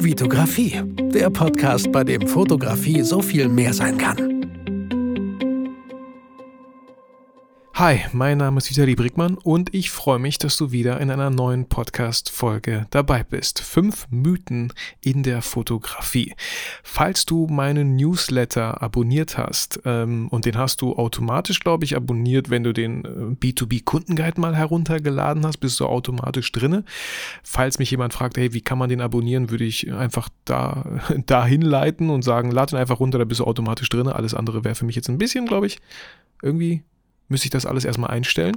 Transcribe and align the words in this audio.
Vitografie, 0.00 0.80
der 1.12 1.28
Podcast, 1.30 1.90
bei 1.90 2.04
dem 2.04 2.26
Fotografie 2.26 3.02
so 3.02 3.20
viel 3.20 3.48
mehr 3.48 3.72
sein 3.72 3.98
kann. 3.98 4.37
Hi, 7.78 8.00
mein 8.12 8.38
Name 8.38 8.58
ist 8.58 8.68
Vitali 8.68 8.96
Brickmann 8.96 9.38
und 9.38 9.72
ich 9.72 9.92
freue 9.92 10.18
mich, 10.18 10.38
dass 10.38 10.56
du 10.56 10.72
wieder 10.72 11.00
in 11.00 11.12
einer 11.12 11.30
neuen 11.30 11.68
Podcast-Folge 11.68 12.88
dabei 12.90 13.22
bist. 13.22 13.60
Fünf 13.60 14.08
Mythen 14.10 14.72
in 15.00 15.22
der 15.22 15.42
Fotografie. 15.42 16.34
Falls 16.82 17.24
du 17.24 17.46
meinen 17.46 17.94
Newsletter 17.94 18.82
abonniert 18.82 19.38
hast, 19.38 19.78
ähm, 19.84 20.26
und 20.30 20.44
den 20.44 20.58
hast 20.58 20.82
du 20.82 20.96
automatisch, 20.96 21.60
glaube 21.60 21.84
ich, 21.84 21.94
abonniert, 21.94 22.50
wenn 22.50 22.64
du 22.64 22.72
den 22.72 23.04
äh, 23.04 23.46
B2B-Kundenguide 23.46 24.40
mal 24.40 24.56
heruntergeladen 24.56 25.46
hast, 25.46 25.58
bist 25.58 25.78
du 25.78 25.86
automatisch 25.86 26.50
drinne. 26.50 26.82
Falls 27.44 27.78
mich 27.78 27.92
jemand 27.92 28.12
fragt, 28.12 28.38
hey, 28.38 28.52
wie 28.54 28.60
kann 28.60 28.78
man 28.78 28.88
den 28.88 29.00
abonnieren, 29.00 29.50
würde 29.50 29.64
ich 29.64 29.92
einfach 29.92 30.30
da, 30.46 30.98
dahin 31.26 31.62
leiten 31.62 32.10
und 32.10 32.22
sagen, 32.22 32.50
lad 32.50 32.72
ihn 32.72 32.78
einfach 32.78 32.98
runter, 32.98 33.18
da 33.18 33.24
bist 33.24 33.38
du 33.38 33.44
automatisch 33.44 33.88
drinne. 33.88 34.16
Alles 34.16 34.34
andere 34.34 34.64
wäre 34.64 34.74
für 34.74 34.84
mich 34.84 34.96
jetzt 34.96 35.08
ein 35.08 35.18
bisschen, 35.18 35.46
glaube 35.46 35.68
ich, 35.68 35.78
irgendwie 36.42 36.82
müsste 37.28 37.46
ich 37.46 37.50
das 37.50 37.66
alles 37.66 37.84
erstmal 37.84 38.10
einstellen. 38.10 38.56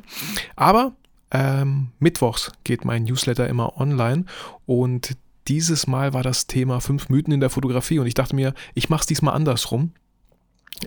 Aber 0.55 0.93
ähm, 1.31 1.89
mittwochs 1.99 2.51
geht 2.63 2.85
mein 2.85 3.05
Newsletter 3.05 3.47
immer 3.47 3.77
online 3.79 4.25
und 4.65 5.15
dieses 5.47 5.87
Mal 5.87 6.13
war 6.13 6.23
das 6.23 6.47
Thema 6.47 6.81
fünf 6.81 7.09
Mythen 7.09 7.33
in 7.33 7.39
der 7.39 7.49
Fotografie 7.49 7.99
und 7.99 8.07
ich 8.07 8.13
dachte 8.13 8.35
mir, 8.35 8.53
ich 8.73 8.89
mache 8.89 9.01
es 9.01 9.07
diesmal 9.07 9.33
andersrum. 9.33 9.91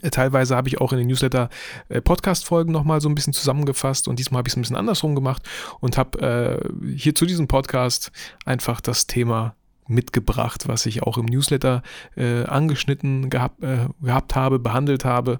Äh, 0.02 0.10
teilweise 0.10 0.56
habe 0.56 0.68
ich 0.68 0.80
auch 0.80 0.92
in 0.92 0.98
den 0.98 1.08
Newsletter 1.08 1.50
äh, 1.88 2.00
Podcast-Folgen 2.00 2.72
nochmal 2.72 3.00
so 3.00 3.08
ein 3.08 3.14
bisschen 3.14 3.32
zusammengefasst 3.32 4.08
und 4.08 4.18
diesmal 4.18 4.38
habe 4.38 4.48
ich 4.48 4.52
es 4.52 4.56
ein 4.56 4.62
bisschen 4.62 4.76
andersrum 4.76 5.14
gemacht 5.14 5.42
und 5.80 5.96
habe 5.96 6.62
äh, 6.82 6.94
hier 6.94 7.14
zu 7.14 7.26
diesem 7.26 7.48
Podcast 7.48 8.12
einfach 8.44 8.80
das 8.80 9.06
Thema 9.06 9.54
mitgebracht, 9.86 10.68
was 10.68 10.86
ich 10.86 11.02
auch 11.02 11.18
im 11.18 11.26
Newsletter 11.26 11.82
äh, 12.16 12.44
angeschnitten 12.44 13.30
gehabt, 13.30 13.62
äh, 13.62 13.86
gehabt 14.02 14.34
habe, 14.34 14.58
behandelt 14.58 15.04
habe. 15.04 15.38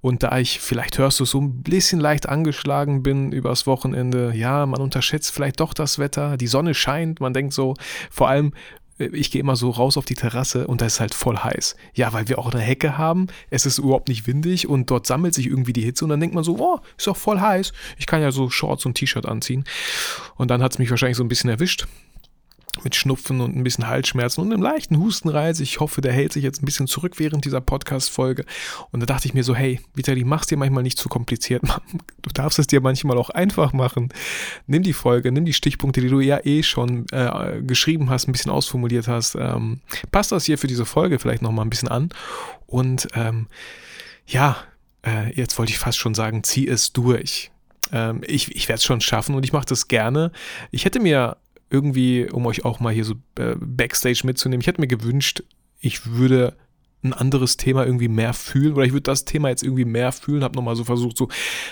Und 0.00 0.22
da 0.22 0.38
ich, 0.38 0.60
vielleicht 0.60 0.98
hörst 0.98 1.20
du 1.20 1.24
so 1.24 1.40
ein 1.40 1.62
bisschen 1.62 2.00
leicht 2.00 2.28
angeschlagen 2.28 3.02
bin 3.02 3.32
übers 3.32 3.66
Wochenende, 3.66 4.32
ja, 4.34 4.66
man 4.66 4.80
unterschätzt 4.80 5.32
vielleicht 5.32 5.60
doch 5.60 5.74
das 5.74 5.98
Wetter, 5.98 6.36
die 6.36 6.46
Sonne 6.46 6.74
scheint, 6.74 7.20
man 7.20 7.34
denkt 7.34 7.52
so, 7.52 7.74
vor 8.10 8.28
allem 8.28 8.52
äh, 8.98 9.08
ich 9.12 9.30
gehe 9.30 9.40
immer 9.40 9.56
so 9.56 9.70
raus 9.70 9.96
auf 9.96 10.04
die 10.04 10.14
Terrasse 10.14 10.66
und 10.66 10.80
da 10.80 10.86
ist 10.86 11.00
halt 11.00 11.14
voll 11.14 11.38
heiß. 11.38 11.76
Ja, 11.94 12.12
weil 12.12 12.28
wir 12.28 12.38
auch 12.38 12.52
eine 12.52 12.62
Hecke 12.62 12.98
haben, 12.98 13.26
es 13.50 13.66
ist 13.66 13.78
überhaupt 13.78 14.08
nicht 14.08 14.26
windig 14.26 14.68
und 14.68 14.90
dort 14.90 15.06
sammelt 15.06 15.34
sich 15.34 15.46
irgendwie 15.46 15.72
die 15.72 15.82
Hitze 15.82 16.04
und 16.04 16.10
dann 16.10 16.20
denkt 16.20 16.34
man 16.34 16.44
so, 16.44 16.56
oh, 16.58 16.80
ist 16.96 17.06
doch 17.06 17.16
voll 17.16 17.40
heiß. 17.40 17.72
Ich 17.98 18.06
kann 18.06 18.22
ja 18.22 18.30
so 18.30 18.50
Shorts 18.50 18.86
und 18.86 18.94
T-Shirt 18.94 19.26
anziehen. 19.26 19.64
Und 20.36 20.50
dann 20.50 20.62
hat 20.62 20.72
es 20.72 20.78
mich 20.78 20.90
wahrscheinlich 20.90 21.16
so 21.16 21.24
ein 21.24 21.28
bisschen 21.28 21.50
erwischt 21.50 21.86
mit 22.82 22.94
Schnupfen 22.94 23.40
und 23.40 23.56
ein 23.56 23.62
bisschen 23.62 23.86
Halsschmerzen 23.86 24.40
und 24.40 24.52
einem 24.52 24.62
leichten 24.62 24.98
Hustenreiz. 24.98 25.60
Ich 25.60 25.80
hoffe, 25.80 26.00
der 26.00 26.12
hält 26.12 26.32
sich 26.32 26.44
jetzt 26.44 26.62
ein 26.62 26.66
bisschen 26.66 26.86
zurück 26.86 27.18
während 27.18 27.44
dieser 27.44 27.60
Podcast-Folge. 27.60 28.44
Und 28.90 29.00
da 29.00 29.06
dachte 29.06 29.26
ich 29.26 29.34
mir 29.34 29.44
so, 29.44 29.54
hey, 29.54 29.80
Vitali, 29.94 30.24
mach's 30.24 30.46
dir 30.46 30.56
manchmal 30.56 30.82
nicht 30.82 30.98
zu 30.98 31.08
kompliziert. 31.08 31.62
Du 32.22 32.28
darfst 32.34 32.58
es 32.58 32.66
dir 32.66 32.82
manchmal 32.82 33.16
auch 33.16 33.30
einfach 33.30 33.72
machen. 33.72 34.10
Nimm 34.66 34.82
die 34.82 34.92
Folge, 34.92 35.32
nimm 35.32 35.46
die 35.46 35.54
Stichpunkte, 35.54 36.02
die 36.02 36.08
du 36.08 36.20
ja 36.20 36.38
eh 36.44 36.62
schon 36.62 37.06
äh, 37.12 37.62
geschrieben 37.62 38.10
hast, 38.10 38.28
ein 38.28 38.32
bisschen 38.32 38.50
ausformuliert 38.50 39.08
hast. 39.08 39.36
Ähm, 39.36 39.80
passt 40.12 40.30
das 40.30 40.44
hier 40.44 40.58
für 40.58 40.66
diese 40.66 40.84
Folge 40.84 41.18
vielleicht 41.18 41.40
nochmal 41.40 41.64
ein 41.64 41.70
bisschen 41.70 41.88
an. 41.88 42.10
Und 42.66 43.08
ähm, 43.14 43.46
ja, 44.26 44.58
äh, 45.02 45.32
jetzt 45.34 45.58
wollte 45.58 45.72
ich 45.72 45.78
fast 45.78 45.98
schon 45.98 46.14
sagen, 46.14 46.44
zieh 46.44 46.68
es 46.68 46.92
durch. 46.92 47.50
Ähm, 47.90 48.22
ich 48.26 48.54
ich 48.54 48.68
werde 48.68 48.78
es 48.78 48.84
schon 48.84 49.00
schaffen 49.00 49.34
und 49.34 49.44
ich 49.44 49.52
mache 49.52 49.66
das 49.66 49.88
gerne. 49.88 50.30
Ich 50.70 50.84
hätte 50.84 51.00
mir 51.00 51.38
irgendwie, 51.70 52.28
um 52.28 52.46
euch 52.46 52.64
auch 52.64 52.80
mal 52.80 52.92
hier 52.92 53.04
so 53.04 53.14
äh, 53.36 53.54
Backstage 53.58 54.22
mitzunehmen, 54.24 54.60
ich 54.60 54.66
hätte 54.66 54.80
mir 54.80 54.88
gewünscht, 54.88 55.42
ich 55.80 56.06
würde 56.06 56.56
ein 57.02 57.12
anderes 57.14 57.56
Thema 57.56 57.86
irgendwie 57.86 58.08
mehr 58.08 58.34
fühlen 58.34 58.74
oder 58.74 58.84
ich 58.84 58.92
würde 58.92 59.04
das 59.04 59.24
Thema 59.24 59.48
jetzt 59.48 59.62
irgendwie 59.62 59.86
mehr 59.86 60.12
fühlen, 60.12 60.44
habe 60.44 60.54
nochmal 60.54 60.76
so 60.76 60.84
versucht, 60.84 61.16
so, 61.16 61.28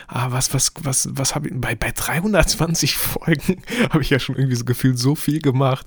ah, 0.06 0.28
was, 0.30 0.54
was, 0.54 0.72
was, 0.80 1.08
was 1.12 1.34
habe 1.34 1.48
ich, 1.48 1.54
bei, 1.60 1.74
bei 1.74 1.92
320 1.92 2.96
Folgen 2.96 3.62
habe 3.90 4.02
ich 4.02 4.10
ja 4.10 4.18
schon 4.18 4.36
irgendwie 4.36 4.56
so 4.56 4.64
gefühlt 4.64 4.98
so 4.98 5.14
viel 5.14 5.40
gemacht. 5.40 5.86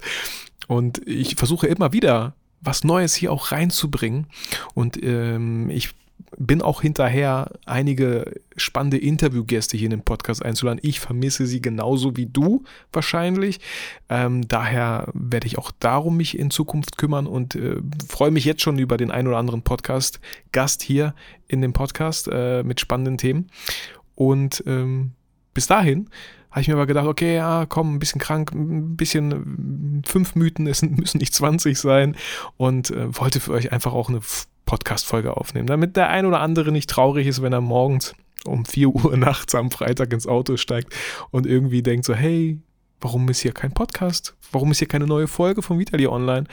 Und 0.68 1.06
ich 1.08 1.36
versuche 1.36 1.68
immer 1.68 1.92
wieder 1.92 2.36
was 2.62 2.84
Neues 2.84 3.16
hier 3.16 3.32
auch 3.32 3.52
reinzubringen. 3.52 4.28
Und 4.76 5.02
ähm, 5.04 5.70
ich 5.72 5.90
bin 6.38 6.62
auch 6.62 6.82
hinterher, 6.82 7.52
einige 7.66 8.40
spannende 8.58 8.98
Interviewgäste 8.98 9.78
hier 9.78 9.88
in 9.88 9.92
den 9.92 10.04
Podcast 10.04 10.44
einzuladen. 10.44 10.80
Ich 10.84 11.00
vermisse 11.00 11.46
sie 11.46 11.62
genauso 11.62 12.18
wie 12.18 12.26
du 12.26 12.64
wahrscheinlich. 12.92 13.60
Ähm, 14.10 14.48
daher 14.48 15.10
werde 15.14 15.48
ich 15.48 15.58
auch 15.58 15.72
darum 15.80 16.18
mich 16.18 16.38
in 16.38 16.52
Zukunft 16.52 16.98
kümmern 16.98 17.28
und 17.28 17.56
äh, 17.56 17.78
freue 18.08 18.32
mich 18.32 18.46
jetzt 18.46 18.62
schon 18.62 18.78
über 18.80 18.98
den 18.98 19.12
ein 19.12 19.28
oder 19.28 19.38
anderen 19.38 19.62
Podcast-Gast 19.62 20.82
hier 20.82 21.14
in 21.48 21.62
dem 21.62 21.74
Podcast 21.74 22.30
äh, 22.32 22.64
mit 22.64 22.80
spannenden 22.80 23.18
Themen. 23.18 23.48
Und 24.16 24.64
ähm, 24.68 25.12
bis 25.54 25.68
dahin 25.68 26.10
habe 26.52 26.62
ich 26.62 26.68
mir 26.68 26.76
aber 26.76 26.86
gedacht, 26.86 27.08
okay, 27.08 27.36
ja, 27.36 27.66
komm, 27.66 27.96
ein 27.96 28.00
bisschen 28.00 28.22
krank, 28.22 28.52
ein 28.52 28.98
bisschen 28.98 30.04
fünf 30.06 30.36
Mythen, 30.36 30.68
es 30.68 30.82
müssen 30.82 31.18
nicht 31.18 31.34
20 31.34 31.80
sein 31.80 32.16
und 32.58 32.92
äh, 32.92 33.18
wollte 33.18 33.40
für 33.40 33.54
euch 33.54 33.72
einfach 33.72 33.94
auch 33.94 34.10
eine 34.10 34.22
Podcast-Folge 34.66 35.36
aufnehmen, 35.36 35.68
damit 35.68 35.96
der 35.98 36.10
ein 36.10 36.26
oder 36.26 36.40
andere 36.40 36.72
nicht 36.72 36.90
traurig 36.90 37.28
ist, 37.28 37.42
wenn 37.42 37.54
er 37.54 37.62
morgens 37.62 38.14
um 38.46 38.66
4 38.66 38.90
Uhr 38.90 39.18
nachts 39.18 39.56
am 39.56 39.72
Freitag 39.72 40.14
ins 40.14 40.28
Auto 40.28 40.58
steigt 40.58 40.94
und 41.32 41.46
irgendwie 41.46 41.84
denkt 41.84 42.06
so, 42.06 42.14
hey, 42.14 42.60
warum 43.00 43.28
ist 43.30 43.42
hier 43.42 43.54
kein 43.54 43.74
Podcast? 43.74 44.36
Warum 44.52 44.72
ist 44.72 44.80
hier 44.80 44.88
keine 44.88 45.08
neue 45.08 45.28
Folge 45.28 45.62
von 45.62 45.80
Vitali 45.80 46.08
online? 46.08 46.46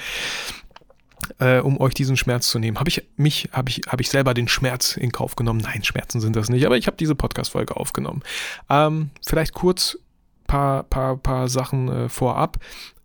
Äh, 1.39 1.61
um 1.61 1.81
euch 1.81 1.95
diesen 1.95 2.17
Schmerz 2.17 2.49
zu 2.49 2.59
nehmen. 2.59 2.79
Habe 2.79 2.89
ich 2.89 3.05
mich, 3.17 3.49
habe 3.53 3.71
ich, 3.71 3.83
habe 3.89 4.03
ich 4.03 4.09
selber 4.09 4.35
den 4.35 4.49
Schmerz 4.49 4.97
in 4.97 5.13
Kauf 5.13 5.37
genommen? 5.37 5.61
Nein, 5.61 5.83
Schmerzen 5.85 6.21
sind 6.21 6.37
das 6.37 6.49
nicht, 6.49 6.65
aber 6.65 6.77
ich 6.77 6.87
habe 6.87 6.97
diese 6.97 7.15
Podcast-Folge 7.15 7.77
aufgenommen. 7.77 8.23
Ähm, 8.71 9.11
vielleicht 9.27 9.53
kurz 9.53 9.99
paar, 10.47 10.83
paar, 10.85 11.17
paar 11.17 11.49
Sachen 11.49 11.89
äh, 11.89 12.09
vorab. 12.09 12.59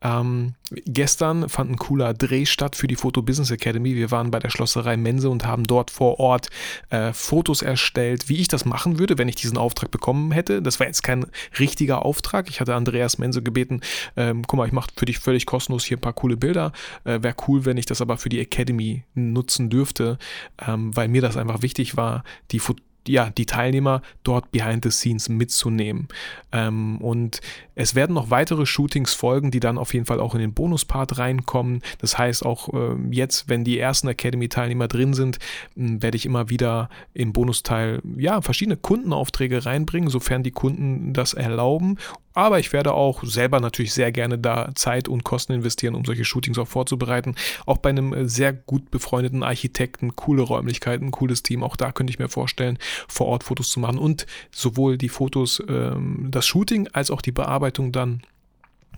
Ähm, 0.03 0.53
gestern 0.85 1.49
fand 1.49 1.71
ein 1.71 1.77
cooler 1.77 2.13
Dreh 2.13 2.45
statt 2.45 2.75
für 2.75 2.87
die 2.87 2.95
Photo 2.95 3.21
Business 3.21 3.51
Academy. 3.51 3.95
Wir 3.95 4.11
waren 4.11 4.31
bei 4.31 4.39
der 4.39 4.49
Schlosserei 4.49 4.97
Mense 4.97 5.29
und 5.29 5.45
haben 5.45 5.63
dort 5.63 5.91
vor 5.91 6.19
Ort 6.19 6.49
äh, 6.89 7.13
Fotos 7.13 7.61
erstellt, 7.61 8.29
wie 8.29 8.37
ich 8.37 8.47
das 8.47 8.65
machen 8.65 8.99
würde, 8.99 9.17
wenn 9.17 9.29
ich 9.29 9.35
diesen 9.35 9.57
Auftrag 9.57 9.91
bekommen 9.91 10.31
hätte. 10.31 10.61
Das 10.61 10.79
war 10.79 10.87
jetzt 10.87 11.03
kein 11.03 11.25
richtiger 11.57 12.05
Auftrag. 12.05 12.49
Ich 12.49 12.59
hatte 12.59 12.75
Andreas 12.75 13.17
Mense 13.17 13.41
gebeten, 13.41 13.81
ähm, 14.17 14.43
guck 14.45 14.57
mal, 14.57 14.67
ich 14.67 14.73
mache 14.73 14.91
für 14.95 15.05
dich 15.05 15.19
völlig 15.19 15.45
kostenlos 15.45 15.85
hier 15.85 15.97
ein 15.97 16.01
paar 16.01 16.13
coole 16.13 16.37
Bilder. 16.37 16.73
Äh, 17.05 17.23
Wäre 17.23 17.35
cool, 17.47 17.65
wenn 17.65 17.77
ich 17.77 17.85
das 17.85 18.01
aber 18.01 18.17
für 18.17 18.29
die 18.29 18.39
Academy 18.39 19.03
nutzen 19.15 19.69
dürfte, 19.69 20.17
ähm, 20.67 20.95
weil 20.95 21.07
mir 21.07 21.21
das 21.21 21.37
einfach 21.37 21.61
wichtig 21.61 21.95
war, 21.95 22.23
die 22.51 22.59
Foto 22.59 22.83
ja, 23.07 23.29
die 23.29 23.45
Teilnehmer 23.45 24.01
dort 24.23 24.51
behind 24.51 24.83
the 24.83 24.91
scenes 24.91 25.29
mitzunehmen. 25.29 26.07
Ähm, 26.51 26.97
und 26.99 27.41
es 27.75 27.95
werden 27.95 28.13
noch 28.13 28.29
weitere 28.29 28.65
Shootings 28.65 29.13
folgen, 29.13 29.51
die 29.51 29.59
dann 29.59 29.77
auf 29.77 29.93
jeden 29.93 30.05
Fall 30.05 30.19
auch 30.19 30.35
in 30.35 30.41
den 30.41 30.53
Bonuspart 30.53 31.17
reinkommen. 31.17 31.81
Das 31.99 32.17
heißt, 32.17 32.45
auch 32.45 32.73
äh, 32.73 32.95
jetzt, 33.11 33.49
wenn 33.49 33.63
die 33.63 33.79
ersten 33.79 34.07
Academy-Teilnehmer 34.07 34.87
drin 34.87 35.13
sind, 35.13 35.39
werde 35.75 36.17
ich 36.17 36.25
immer 36.25 36.49
wieder 36.49 36.89
im 37.13 37.33
Bonusteil 37.33 38.01
ja, 38.17 38.41
verschiedene 38.41 38.77
Kundenaufträge 38.77 39.65
reinbringen, 39.65 40.09
sofern 40.09 40.43
die 40.43 40.51
Kunden 40.51 41.13
das 41.13 41.33
erlauben 41.33 41.97
aber 42.33 42.59
ich 42.59 42.73
werde 42.73 42.93
auch 42.93 43.23
selber 43.23 43.59
natürlich 43.59 43.93
sehr 43.93 44.11
gerne 44.11 44.37
da 44.37 44.71
Zeit 44.75 45.07
und 45.07 45.23
Kosten 45.23 45.53
investieren, 45.53 45.95
um 45.95 46.05
solche 46.05 46.25
Shootings 46.25 46.57
auch 46.57 46.67
vorzubereiten. 46.67 47.35
Auch 47.65 47.77
bei 47.77 47.89
einem 47.89 48.13
äh, 48.13 48.27
sehr 48.27 48.53
gut 48.53 48.91
befreundeten 48.91 49.43
Architekten, 49.43 50.15
coole 50.15 50.41
Räumlichkeiten, 50.41 51.11
cooles 51.11 51.43
Team. 51.43 51.63
Auch 51.63 51.75
da 51.75 51.91
könnte 51.91 52.11
ich 52.11 52.19
mir 52.19 52.29
vorstellen, 52.29 52.77
vor 53.07 53.27
Ort 53.27 53.43
Fotos 53.43 53.69
zu 53.69 53.79
machen 53.79 53.97
und 53.97 54.25
sowohl 54.51 54.97
die 54.97 55.09
Fotos, 55.09 55.61
ähm, 55.67 56.27
das 56.31 56.45
Shooting 56.45 56.89
als 56.93 57.11
auch 57.11 57.21
die 57.21 57.31
Bearbeitung 57.31 57.91
dann 57.91 58.21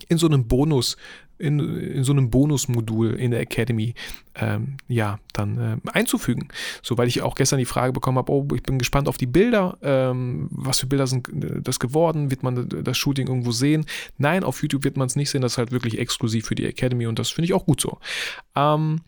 in 0.08 0.18
so 0.18 0.26
einem 0.26 0.46
Bonus 0.46 0.96
in, 1.38 1.58
in 1.58 2.04
so 2.04 2.12
einem 2.12 2.30
Bonusmodul 2.30 3.14
in 3.14 3.30
der 3.30 3.40
Academy 3.40 3.94
ähm, 4.34 4.76
ja 4.88 5.18
dann 5.32 5.58
ähm, 5.60 5.82
einzufügen. 5.92 6.48
So, 6.82 6.96
weil 6.96 7.08
ich 7.08 7.22
auch 7.22 7.34
gestern 7.34 7.58
die 7.58 7.64
Frage 7.64 7.92
bekommen 7.92 8.18
habe, 8.18 8.32
oh, 8.32 8.46
ich 8.54 8.62
bin 8.62 8.78
gespannt 8.78 9.08
auf 9.08 9.18
die 9.18 9.26
Bilder. 9.26 9.76
Ähm, 9.82 10.48
was 10.50 10.80
für 10.80 10.86
Bilder 10.86 11.06
sind 11.06 11.28
äh, 11.28 11.60
das 11.60 11.78
geworden? 11.78 12.30
Wird 12.30 12.42
man 12.42 12.68
das 12.68 12.96
Shooting 12.96 13.28
irgendwo 13.28 13.52
sehen? 13.52 13.84
Nein, 14.18 14.44
auf 14.44 14.62
YouTube 14.62 14.84
wird 14.84 14.96
man 14.96 15.06
es 15.06 15.16
nicht 15.16 15.30
sehen. 15.30 15.42
Das 15.42 15.52
ist 15.52 15.58
halt 15.58 15.72
wirklich 15.72 15.98
exklusiv 15.98 16.46
für 16.46 16.54
die 16.54 16.66
Academy 16.66 17.06
und 17.06 17.18
das 17.18 17.30
finde 17.30 17.46
ich 17.46 17.54
auch 17.54 17.66
gut 17.66 17.80
so. 17.80 17.98
Ähm, 18.54 19.00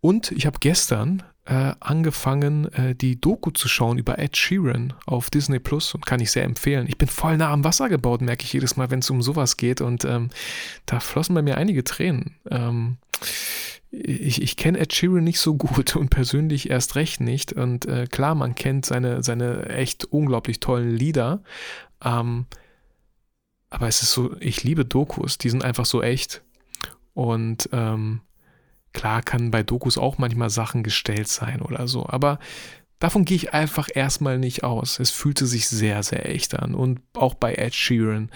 und 0.00 0.32
ich 0.32 0.46
habe 0.46 0.58
gestern 0.60 1.22
äh, 1.48 1.72
angefangen, 1.80 2.70
äh, 2.74 2.94
die 2.94 3.18
Doku 3.18 3.50
zu 3.50 3.68
schauen 3.68 3.96
über 3.96 4.18
Ed 4.18 4.36
Sheeran 4.36 4.92
auf 5.06 5.30
Disney 5.30 5.58
Plus 5.58 5.94
und 5.94 6.04
kann 6.04 6.20
ich 6.20 6.30
sehr 6.30 6.44
empfehlen. 6.44 6.86
Ich 6.88 6.98
bin 6.98 7.08
voll 7.08 7.38
nah 7.38 7.50
am 7.50 7.64
Wasser 7.64 7.88
gebaut, 7.88 8.20
merke 8.20 8.44
ich 8.44 8.52
jedes 8.52 8.76
Mal, 8.76 8.90
wenn 8.90 8.98
es 8.98 9.08
um 9.08 9.22
sowas 9.22 9.56
geht 9.56 9.80
und 9.80 10.04
ähm, 10.04 10.28
da 10.84 11.00
flossen 11.00 11.34
bei 11.34 11.40
mir 11.40 11.56
einige 11.56 11.84
Tränen. 11.84 12.36
Ähm, 12.50 12.98
ich, 13.90 14.42
ich 14.42 14.58
kenne 14.58 14.78
Ed 14.78 14.92
Sheeran 14.92 15.24
nicht 15.24 15.40
so 15.40 15.54
gut 15.54 15.96
und 15.96 16.10
persönlich 16.10 16.68
erst 16.68 16.96
recht 16.96 17.22
nicht. 17.22 17.54
Und 17.54 17.86
äh, 17.86 18.06
klar, 18.06 18.34
man 18.34 18.54
kennt 18.54 18.84
seine, 18.84 19.22
seine 19.22 19.70
echt 19.70 20.04
unglaublich 20.04 20.60
tollen 20.60 20.94
Lieder. 20.94 21.42
Ähm, 22.04 22.44
aber 23.70 23.88
es 23.88 24.02
ist 24.02 24.12
so, 24.12 24.36
ich 24.38 24.64
liebe 24.64 24.84
Dokus, 24.84 25.38
die 25.38 25.48
sind 25.48 25.64
einfach 25.64 25.86
so 25.86 26.02
echt. 26.02 26.42
Und 27.14 27.70
ähm, 27.72 28.20
klar 28.92 29.22
kann 29.22 29.50
bei 29.50 29.62
Dokus 29.62 29.98
auch 29.98 30.18
manchmal 30.18 30.50
Sachen 30.50 30.82
gestellt 30.82 31.28
sein 31.28 31.60
oder 31.60 31.88
so, 31.88 32.06
aber 32.08 32.38
davon 32.98 33.24
gehe 33.24 33.36
ich 33.36 33.54
einfach 33.54 33.88
erstmal 33.92 34.38
nicht 34.38 34.64
aus. 34.64 34.98
Es 34.98 35.10
fühlte 35.10 35.46
sich 35.46 35.68
sehr, 35.68 36.02
sehr 36.02 36.28
echt 36.28 36.58
an. 36.58 36.74
Und 36.74 37.00
auch 37.14 37.34
bei 37.34 37.54
Ed 37.54 37.74
Sheeran 37.74 38.30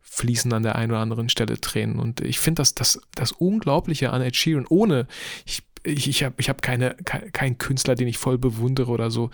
fließen 0.00 0.52
an 0.52 0.64
der 0.64 0.74
einen 0.74 0.92
oder 0.92 1.00
anderen 1.00 1.28
Stelle 1.28 1.60
Tränen. 1.60 1.98
Und 1.98 2.20
ich 2.20 2.38
finde 2.40 2.60
das, 2.60 2.74
das, 2.74 3.00
das 3.14 3.32
Unglaubliche 3.32 4.10
an 4.10 4.22
Ed 4.22 4.34
Sheeran, 4.34 4.66
ohne, 4.68 5.06
ich 5.46 5.62
ich, 5.88 6.08
ich 6.08 6.24
habe 6.24 6.34
ich 6.38 6.48
hab 6.48 6.62
keine, 6.62 6.96
kein, 7.04 7.32
keinen 7.32 7.58
Künstler, 7.58 7.94
den 7.94 8.08
ich 8.08 8.18
voll 8.18 8.38
bewundere 8.38 8.90
oder 8.90 9.10
so. 9.10 9.30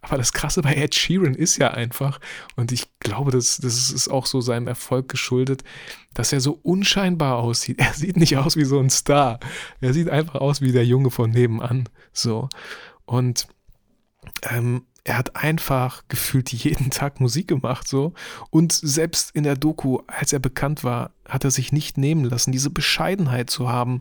Aber 0.00 0.16
das 0.16 0.32
Krasse 0.32 0.62
bei 0.62 0.74
Ed 0.74 0.94
Sheeran 0.94 1.34
ist 1.34 1.56
ja 1.58 1.72
einfach, 1.72 2.20
und 2.56 2.72
ich 2.72 2.88
glaube, 3.00 3.30
das, 3.30 3.58
das 3.58 3.90
ist 3.90 4.08
auch 4.08 4.26
so 4.26 4.40
seinem 4.40 4.68
Erfolg 4.68 5.08
geschuldet, 5.08 5.64
dass 6.14 6.32
er 6.32 6.40
so 6.40 6.58
unscheinbar 6.62 7.36
aussieht. 7.36 7.78
Er 7.78 7.92
sieht 7.92 8.16
nicht 8.16 8.36
aus 8.36 8.56
wie 8.56 8.64
so 8.64 8.78
ein 8.78 8.90
Star. 8.90 9.38
Er 9.80 9.92
sieht 9.92 10.08
einfach 10.08 10.36
aus 10.36 10.60
wie 10.60 10.72
der 10.72 10.86
Junge 10.86 11.10
von 11.10 11.30
nebenan. 11.30 11.88
So. 12.12 12.48
Und 13.04 13.46
ähm, 14.42 14.82
er 15.06 15.18
hat 15.18 15.36
einfach 15.36 16.02
gefühlt 16.08 16.52
jeden 16.52 16.90
Tag 16.90 17.20
Musik 17.20 17.46
gemacht, 17.46 17.86
so. 17.86 18.12
Und 18.50 18.72
selbst 18.72 19.30
in 19.36 19.44
der 19.44 19.54
Doku, 19.54 20.00
als 20.08 20.32
er 20.32 20.40
bekannt 20.40 20.82
war, 20.82 21.12
hat 21.28 21.44
er 21.44 21.52
sich 21.52 21.70
nicht 21.70 21.96
nehmen 21.96 22.24
lassen, 22.24 22.50
diese 22.50 22.70
Bescheidenheit 22.70 23.48
zu 23.48 23.68
haben, 23.68 24.00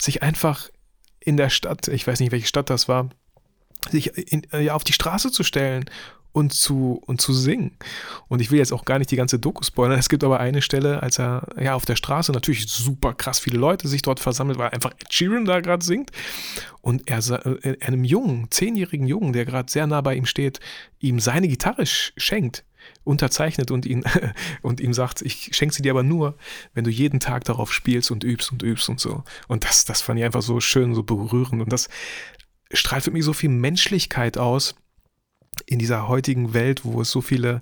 sich 0.00 0.22
einfach 0.22 0.68
in 1.26 1.36
der 1.36 1.50
Stadt, 1.50 1.88
ich 1.88 2.06
weiß 2.06 2.20
nicht, 2.20 2.32
welche 2.32 2.46
Stadt 2.46 2.70
das 2.70 2.88
war, 2.88 3.10
sich 3.90 4.16
in, 4.16 4.44
äh, 4.52 4.62
ja, 4.62 4.74
auf 4.74 4.84
die 4.84 4.92
Straße 4.92 5.30
zu 5.30 5.42
stellen 5.42 5.84
und 6.32 6.52
zu, 6.52 7.02
und 7.06 7.20
zu 7.20 7.32
singen. 7.32 7.76
Und 8.28 8.40
ich 8.40 8.50
will 8.50 8.58
jetzt 8.58 8.72
auch 8.72 8.84
gar 8.84 8.98
nicht 8.98 9.10
die 9.10 9.16
ganze 9.16 9.38
Doku 9.38 9.64
spoilern. 9.64 9.98
Es 9.98 10.08
gibt 10.08 10.22
aber 10.22 10.38
eine 10.38 10.62
Stelle, 10.62 11.02
als 11.02 11.18
er 11.18 11.48
ja 11.58 11.74
auf 11.74 11.84
der 11.84 11.96
Straße 11.96 12.30
natürlich 12.30 12.68
super 12.68 13.12
krass 13.14 13.40
viele 13.40 13.58
Leute 13.58 13.88
sich 13.88 14.02
dort 14.02 14.20
versammelt, 14.20 14.58
weil 14.58 14.70
einfach 14.70 14.92
Ed 14.92 15.12
Sheeran 15.12 15.46
da 15.46 15.60
gerade 15.60 15.84
singt. 15.84 16.10
Und 16.80 17.08
er 17.10 17.18
äh, 17.64 17.76
einem 17.80 18.04
Jungen, 18.04 18.50
zehnjährigen 18.50 19.06
Jungen, 19.06 19.32
der 19.32 19.44
gerade 19.46 19.70
sehr 19.70 19.86
nah 19.86 20.00
bei 20.00 20.14
ihm 20.14 20.26
steht, 20.26 20.60
ihm 21.00 21.18
seine 21.18 21.48
Gitarre 21.48 21.84
schenkt 21.86 22.64
unterzeichnet 23.06 23.70
und 23.70 23.86
ihn 23.86 24.04
und 24.62 24.80
ihm 24.80 24.92
sagt, 24.92 25.22
ich 25.22 25.50
schenke 25.52 25.74
sie 25.74 25.82
dir 25.82 25.92
aber 25.92 26.02
nur, 26.02 26.36
wenn 26.74 26.84
du 26.84 26.90
jeden 26.90 27.20
Tag 27.20 27.44
darauf 27.44 27.72
spielst 27.72 28.10
und 28.10 28.24
übst 28.24 28.52
und 28.52 28.62
übst 28.62 28.88
und 28.88 29.00
so. 29.00 29.22
Und 29.48 29.64
das, 29.64 29.84
das 29.84 30.02
fand 30.02 30.18
ich 30.18 30.24
einfach 30.24 30.42
so 30.42 30.60
schön, 30.60 30.94
so 30.94 31.02
berührend 31.02 31.62
und 31.62 31.72
das 31.72 31.88
strahlt 32.72 33.04
für 33.04 33.10
mich 33.12 33.24
so 33.24 33.32
viel 33.32 33.50
Menschlichkeit 33.50 34.38
aus 34.38 34.74
in 35.66 35.78
dieser 35.78 36.08
heutigen 36.08 36.54
Welt, 36.54 36.84
wo 36.84 37.00
es 37.00 37.10
so 37.10 37.20
viele 37.20 37.60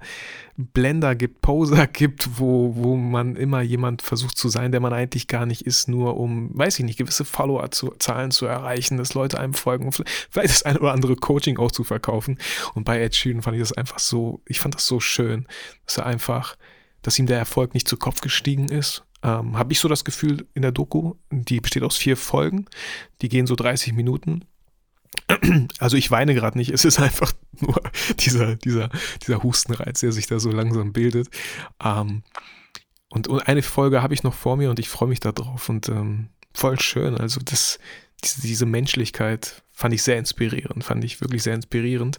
Blender 0.56 1.14
gibt, 1.14 1.40
Poser 1.40 1.86
gibt, 1.92 2.38
wo, 2.38 2.74
wo 2.76 2.96
man 2.96 3.36
immer 3.36 3.60
jemand 3.60 4.02
versucht 4.02 4.36
zu 4.36 4.48
sein, 4.48 4.72
der 4.72 4.80
man 4.80 4.92
eigentlich 4.92 5.28
gar 5.28 5.46
nicht 5.46 5.62
ist, 5.62 5.88
nur 5.88 6.16
um, 6.16 6.50
weiß 6.56 6.78
ich 6.78 6.84
nicht, 6.84 6.98
gewisse 6.98 7.24
Follower-Zahlen 7.24 8.30
zu 8.30 8.46
erreichen, 8.46 8.96
dass 8.96 9.14
Leute 9.14 9.38
einem 9.38 9.54
folgen, 9.54 9.90
vielleicht 9.92 10.50
das 10.50 10.62
eine 10.62 10.80
oder 10.80 10.92
andere 10.92 11.16
Coaching 11.16 11.58
auch 11.58 11.72
zu 11.72 11.84
verkaufen. 11.84 12.38
Und 12.74 12.84
bei 12.84 13.00
Ed 13.00 13.14
Sheeran 13.14 13.42
fand 13.42 13.56
ich 13.56 13.62
das 13.62 13.72
einfach 13.72 13.98
so, 13.98 14.40
ich 14.46 14.60
fand 14.60 14.74
das 14.74 14.86
so 14.86 15.00
schön, 15.00 15.46
dass 15.86 15.98
er 15.98 16.06
einfach, 16.06 16.56
dass 17.02 17.18
ihm 17.18 17.26
der 17.26 17.38
Erfolg 17.38 17.74
nicht 17.74 17.88
zu 17.88 17.96
Kopf 17.96 18.20
gestiegen 18.20 18.68
ist. 18.68 19.04
Ähm, 19.22 19.58
Habe 19.58 19.72
ich 19.72 19.80
so 19.80 19.88
das 19.88 20.04
Gefühl 20.04 20.46
in 20.54 20.62
der 20.62 20.72
Doku, 20.72 21.14
die 21.30 21.60
besteht 21.60 21.82
aus 21.82 21.96
vier 21.96 22.16
Folgen, 22.16 22.66
die 23.22 23.28
gehen 23.28 23.46
so 23.46 23.56
30 23.56 23.94
Minuten 23.94 24.44
also 25.78 25.96
ich 25.96 26.10
weine 26.10 26.34
gerade 26.34 26.58
nicht, 26.58 26.70
es 26.70 26.84
ist 26.84 27.00
einfach 27.00 27.32
nur 27.60 27.80
dieser, 28.20 28.56
dieser, 28.56 28.90
dieser 29.26 29.42
Hustenreiz, 29.42 30.00
der 30.00 30.12
sich 30.12 30.26
da 30.26 30.38
so 30.38 30.50
langsam 30.50 30.92
bildet. 30.92 31.28
Ähm, 31.82 32.22
und, 33.08 33.28
und, 33.28 33.46
eine 33.46 33.62
Folge 33.62 34.02
habe 34.02 34.14
ich 34.14 34.22
noch 34.22 34.34
vor 34.34 34.56
mir 34.56 34.70
und 34.70 34.78
ich 34.78 34.88
freue 34.88 35.08
mich 35.08 35.20
darauf 35.20 35.68
und 35.68 35.88
ähm, 35.88 36.28
voll 36.52 36.80
schön. 36.80 37.16
Also 37.16 37.40
das, 37.44 37.78
diese, 38.22 38.42
diese, 38.42 38.66
Menschlichkeit 38.66 39.62
fand 39.70 39.94
ich 39.94 40.02
sehr 40.02 40.18
inspirierend, 40.18 40.84
fand 40.84 41.04
ich 41.04 41.20
wirklich 41.20 41.42
sehr 41.42 41.54
inspirierend. 41.54 42.18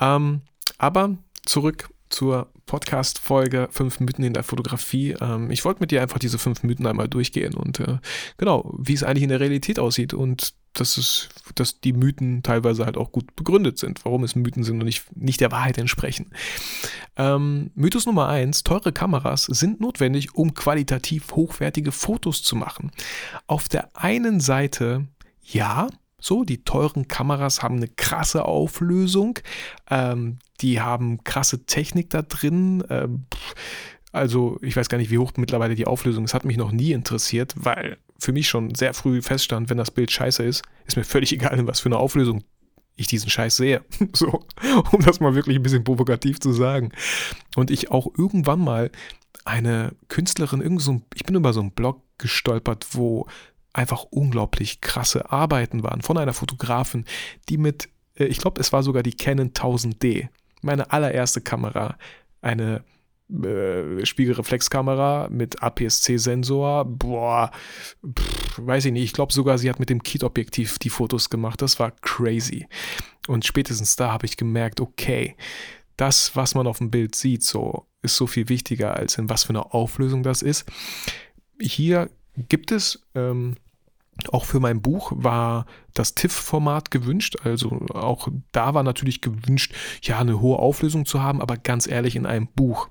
Ähm, 0.00 0.42
aber 0.78 1.16
zurück 1.44 1.88
zur 2.08 2.50
Podcast-Folge 2.66 3.68
5 3.70 4.00
Mythen 4.00 4.24
in 4.24 4.32
der 4.32 4.42
Fotografie. 4.42 5.16
Ähm, 5.20 5.50
ich 5.50 5.64
wollte 5.64 5.80
mit 5.80 5.90
dir 5.90 6.02
einfach 6.02 6.18
diese 6.18 6.38
fünf 6.38 6.62
Mythen 6.62 6.86
einmal 6.86 7.08
durchgehen 7.08 7.54
und 7.54 7.80
äh, 7.80 7.98
genau, 8.38 8.74
wie 8.78 8.94
es 8.94 9.02
eigentlich 9.02 9.22
in 9.22 9.28
der 9.28 9.40
Realität 9.40 9.78
aussieht 9.78 10.14
und 10.14 10.54
dass 10.74 10.98
es, 10.98 11.28
dass 11.54 11.80
die 11.80 11.92
Mythen 11.92 12.42
teilweise 12.42 12.84
halt 12.84 12.96
auch 12.96 13.12
gut 13.12 13.34
begründet 13.34 13.78
sind, 13.78 14.04
warum 14.04 14.24
es 14.24 14.34
Mythen 14.34 14.62
sind 14.62 14.78
und 14.78 14.84
nicht, 14.84 15.04
nicht 15.16 15.40
der 15.40 15.50
Wahrheit 15.50 15.78
entsprechen. 15.78 16.32
Ähm, 17.16 17.70
Mythos 17.74 18.06
Nummer 18.06 18.28
eins: 18.28 18.62
teure 18.62 18.92
Kameras 18.92 19.44
sind 19.44 19.80
notwendig, 19.80 20.34
um 20.34 20.54
qualitativ 20.54 21.32
hochwertige 21.32 21.92
Fotos 21.92 22.42
zu 22.42 22.56
machen. 22.56 22.90
Auf 23.46 23.68
der 23.68 23.96
einen 23.96 24.40
Seite 24.40 25.06
ja, 25.42 25.88
so, 26.18 26.44
die 26.44 26.64
teuren 26.64 27.08
Kameras 27.08 27.62
haben 27.62 27.76
eine 27.76 27.88
krasse 27.88 28.44
Auflösung, 28.44 29.38
ähm, 29.90 30.38
die 30.60 30.80
haben 30.80 31.22
krasse 31.24 31.66
Technik 31.66 32.10
da 32.10 32.22
drin. 32.22 32.82
Ähm, 32.88 33.26
also 34.12 34.58
ich 34.62 34.76
weiß 34.76 34.88
gar 34.88 34.98
nicht, 34.98 35.10
wie 35.10 35.18
hoch 35.18 35.32
mittlerweile 35.36 35.74
die 35.74 35.86
Auflösung 35.86 36.24
ist. 36.24 36.34
Hat 36.34 36.46
mich 36.46 36.56
noch 36.56 36.72
nie 36.72 36.92
interessiert, 36.92 37.54
weil 37.56 37.98
für 38.18 38.32
mich 38.32 38.48
schon 38.48 38.74
sehr 38.74 38.94
früh 38.94 39.20
feststand, 39.20 39.68
wenn 39.68 39.76
das 39.76 39.90
Bild 39.90 40.10
scheiße 40.10 40.42
ist, 40.42 40.62
ist 40.86 40.96
mir 40.96 41.04
völlig 41.04 41.32
egal, 41.32 41.58
in 41.58 41.66
was 41.66 41.80
für 41.80 41.88
eine 41.90 41.98
Auflösung 41.98 42.42
ich 42.96 43.06
diesen 43.06 43.30
Scheiß 43.30 43.56
sehe. 43.56 43.84
So, 44.14 44.46
um 44.92 45.02
das 45.02 45.20
mal 45.20 45.34
wirklich 45.34 45.56
ein 45.56 45.62
bisschen 45.62 45.84
provokativ 45.84 46.40
zu 46.40 46.52
sagen. 46.52 46.92
Und 47.54 47.70
ich 47.70 47.90
auch 47.90 48.06
irgendwann 48.16 48.60
mal 48.60 48.90
eine 49.44 49.94
Künstlerin, 50.08 50.62
irgend 50.62 50.80
so, 50.80 51.02
ich 51.14 51.24
bin 51.24 51.36
über 51.36 51.52
so 51.52 51.60
einen 51.60 51.72
Blog 51.72 52.02
gestolpert, 52.18 52.86
wo 52.92 53.26
einfach 53.76 54.04
unglaublich 54.04 54.80
krasse 54.80 55.30
Arbeiten 55.30 55.82
waren 55.82 56.00
von 56.00 56.16
einer 56.16 56.32
Fotografin, 56.32 57.04
die 57.48 57.58
mit, 57.58 57.88
äh, 58.18 58.24
ich 58.24 58.38
glaube, 58.38 58.60
es 58.60 58.72
war 58.72 58.82
sogar 58.82 59.02
die 59.02 59.12
Canon 59.12 59.50
1000D, 59.50 60.28
meine 60.62 60.90
allererste 60.90 61.42
Kamera, 61.42 61.96
eine 62.40 62.82
äh, 63.28 64.06
Spiegelreflexkamera 64.06 65.28
mit 65.30 65.62
APS-C-Sensor. 65.62 66.84
Boah, 66.86 67.50
pff, 68.06 68.58
weiß 68.58 68.86
ich 68.86 68.92
nicht. 68.92 69.04
Ich 69.04 69.12
glaube 69.12 69.32
sogar, 69.32 69.58
sie 69.58 69.68
hat 69.68 69.80
mit 69.80 69.90
dem 69.90 70.02
Kit-Objektiv 70.02 70.78
die 70.78 70.90
Fotos 70.90 71.28
gemacht. 71.28 71.60
Das 71.60 71.78
war 71.78 71.90
crazy. 72.00 72.66
Und 73.26 73.44
spätestens 73.44 73.96
da 73.96 74.12
habe 74.12 74.26
ich 74.26 74.36
gemerkt, 74.36 74.80
okay, 74.80 75.36
das, 75.96 76.36
was 76.36 76.54
man 76.54 76.66
auf 76.66 76.78
dem 76.78 76.90
Bild 76.90 77.14
sieht, 77.14 77.42
so 77.42 77.86
ist 78.02 78.16
so 78.16 78.26
viel 78.26 78.48
wichtiger, 78.48 78.94
als 78.94 79.18
in 79.18 79.28
was 79.28 79.44
für 79.44 79.50
einer 79.50 79.74
Auflösung 79.74 80.22
das 80.22 80.42
ist. 80.42 80.64
Hier 81.60 82.08
gibt 82.48 82.70
es 82.70 83.02
ähm, 83.14 83.56
auch 84.30 84.44
für 84.44 84.60
mein 84.60 84.80
Buch 84.80 85.12
war 85.14 85.66
das 85.94 86.14
TIFF-Format 86.14 86.90
gewünscht. 86.90 87.36
Also 87.44 87.70
auch 87.90 88.28
da 88.52 88.74
war 88.74 88.82
natürlich 88.82 89.20
gewünscht, 89.20 89.74
ja, 90.02 90.18
eine 90.18 90.40
hohe 90.40 90.58
Auflösung 90.58 91.06
zu 91.06 91.22
haben, 91.22 91.40
aber 91.40 91.56
ganz 91.56 91.86
ehrlich, 91.86 92.16
in 92.16 92.26
einem 92.26 92.48
Buch, 92.48 92.88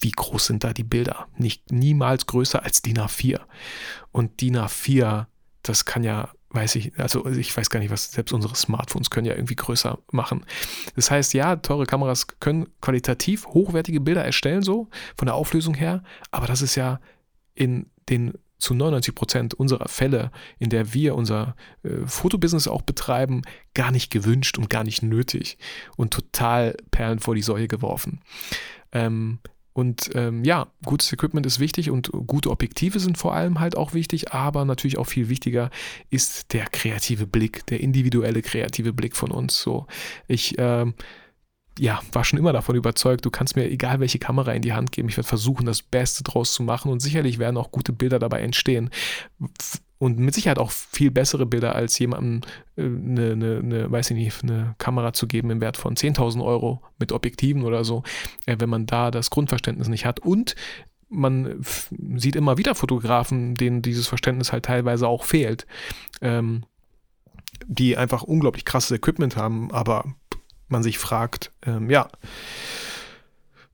wie 0.00 0.10
groß 0.10 0.46
sind 0.46 0.64
da 0.64 0.72
die 0.72 0.84
Bilder? 0.84 1.26
Nicht 1.36 1.72
niemals 1.72 2.26
größer 2.26 2.62
als 2.62 2.82
DIN 2.82 2.98
A4. 2.98 3.40
Und 4.12 4.40
DIN 4.40 4.56
A4, 4.56 5.26
das 5.62 5.84
kann 5.84 6.04
ja, 6.04 6.28
weiß 6.50 6.76
ich, 6.76 6.98
also 6.98 7.26
ich 7.26 7.56
weiß 7.56 7.70
gar 7.70 7.80
nicht, 7.80 7.90
was 7.90 8.12
selbst 8.12 8.32
unsere 8.32 8.54
Smartphones 8.54 9.10
können 9.10 9.26
ja 9.26 9.34
irgendwie 9.34 9.56
größer 9.56 9.98
machen. 10.12 10.44
Das 10.94 11.10
heißt, 11.10 11.34
ja, 11.34 11.56
teure 11.56 11.86
Kameras 11.86 12.26
können 12.38 12.68
qualitativ 12.80 13.46
hochwertige 13.46 14.00
Bilder 14.00 14.24
erstellen, 14.24 14.62
so 14.62 14.88
von 15.16 15.26
der 15.26 15.34
Auflösung 15.34 15.74
her, 15.74 16.02
aber 16.30 16.46
das 16.46 16.62
ist 16.62 16.74
ja 16.74 17.00
in 17.54 17.86
den 18.08 18.34
zu 18.64 18.74
99 18.74 19.14
Prozent 19.14 19.54
unserer 19.54 19.88
Fälle, 19.88 20.30
in 20.58 20.70
der 20.70 20.94
wir 20.94 21.14
unser 21.14 21.54
äh, 21.82 22.06
Fotobusiness 22.06 22.66
auch 22.66 22.82
betreiben, 22.82 23.42
gar 23.74 23.90
nicht 23.90 24.10
gewünscht 24.10 24.58
und 24.58 24.70
gar 24.70 24.84
nicht 24.84 25.02
nötig 25.02 25.58
und 25.96 26.12
total 26.12 26.76
Perlen 26.90 27.18
vor 27.18 27.34
die 27.34 27.42
Säue 27.42 27.68
geworfen. 27.68 28.20
Ähm, 28.92 29.38
und 29.74 30.10
ähm, 30.14 30.44
ja, 30.44 30.68
gutes 30.84 31.12
Equipment 31.12 31.44
ist 31.46 31.58
wichtig 31.58 31.90
und 31.90 32.10
gute 32.26 32.50
Objektive 32.50 33.00
sind 33.00 33.18
vor 33.18 33.34
allem 33.34 33.58
halt 33.58 33.76
auch 33.76 33.92
wichtig, 33.92 34.32
aber 34.32 34.64
natürlich 34.64 34.98
auch 34.98 35.08
viel 35.08 35.28
wichtiger 35.28 35.68
ist 36.10 36.52
der 36.52 36.66
kreative 36.66 37.26
Blick, 37.26 37.66
der 37.66 37.80
individuelle 37.80 38.40
kreative 38.40 38.92
Blick 38.92 39.16
von 39.16 39.32
uns. 39.32 39.60
So, 39.60 39.86
ich 40.28 40.54
ähm, 40.58 40.94
ja, 41.78 42.00
war 42.12 42.24
schon 42.24 42.38
immer 42.38 42.52
davon 42.52 42.76
überzeugt, 42.76 43.24
du 43.24 43.30
kannst 43.30 43.56
mir 43.56 43.68
egal 43.70 44.00
welche 44.00 44.18
Kamera 44.18 44.52
in 44.52 44.62
die 44.62 44.72
Hand 44.72 44.92
geben, 44.92 45.08
ich 45.08 45.16
werde 45.16 45.28
versuchen, 45.28 45.66
das 45.66 45.82
Beste 45.82 46.22
draus 46.22 46.54
zu 46.54 46.62
machen 46.62 46.90
und 46.90 47.00
sicherlich 47.00 47.38
werden 47.38 47.56
auch 47.56 47.72
gute 47.72 47.92
Bilder 47.92 48.18
dabei 48.18 48.40
entstehen. 48.40 48.90
Und 49.98 50.18
mit 50.18 50.34
Sicherheit 50.34 50.58
auch 50.58 50.70
viel 50.70 51.10
bessere 51.10 51.46
Bilder, 51.46 51.74
als 51.74 51.98
jemandem 51.98 52.42
eine, 52.76 53.32
eine, 53.32 53.58
eine, 53.58 53.90
weiß 53.90 54.10
ich 54.10 54.16
nicht, 54.16 54.42
eine 54.42 54.74
Kamera 54.78 55.12
zu 55.12 55.26
geben 55.26 55.50
im 55.50 55.60
Wert 55.60 55.76
von 55.76 55.94
10.000 55.94 56.44
Euro 56.44 56.82
mit 56.98 57.10
Objektiven 57.10 57.62
oder 57.62 57.84
so, 57.84 58.02
äh, 58.46 58.56
wenn 58.58 58.68
man 58.68 58.86
da 58.86 59.10
das 59.10 59.30
Grundverständnis 59.30 59.88
nicht 59.88 60.04
hat. 60.04 60.20
Und 60.20 60.56
man 61.08 61.64
sieht 62.16 62.36
immer 62.36 62.58
wieder 62.58 62.74
Fotografen, 62.74 63.54
denen 63.54 63.82
dieses 63.82 64.06
Verständnis 64.06 64.52
halt 64.52 64.64
teilweise 64.64 65.08
auch 65.08 65.24
fehlt. 65.24 65.66
Ähm, 66.20 66.64
die 67.66 67.96
einfach 67.96 68.22
unglaublich 68.22 68.64
krasses 68.64 68.90
Equipment 68.90 69.36
haben, 69.36 69.70
aber 69.70 70.04
man 70.74 70.82
sich 70.82 70.98
fragt, 70.98 71.50
ähm, 71.64 71.88
ja, 71.88 72.08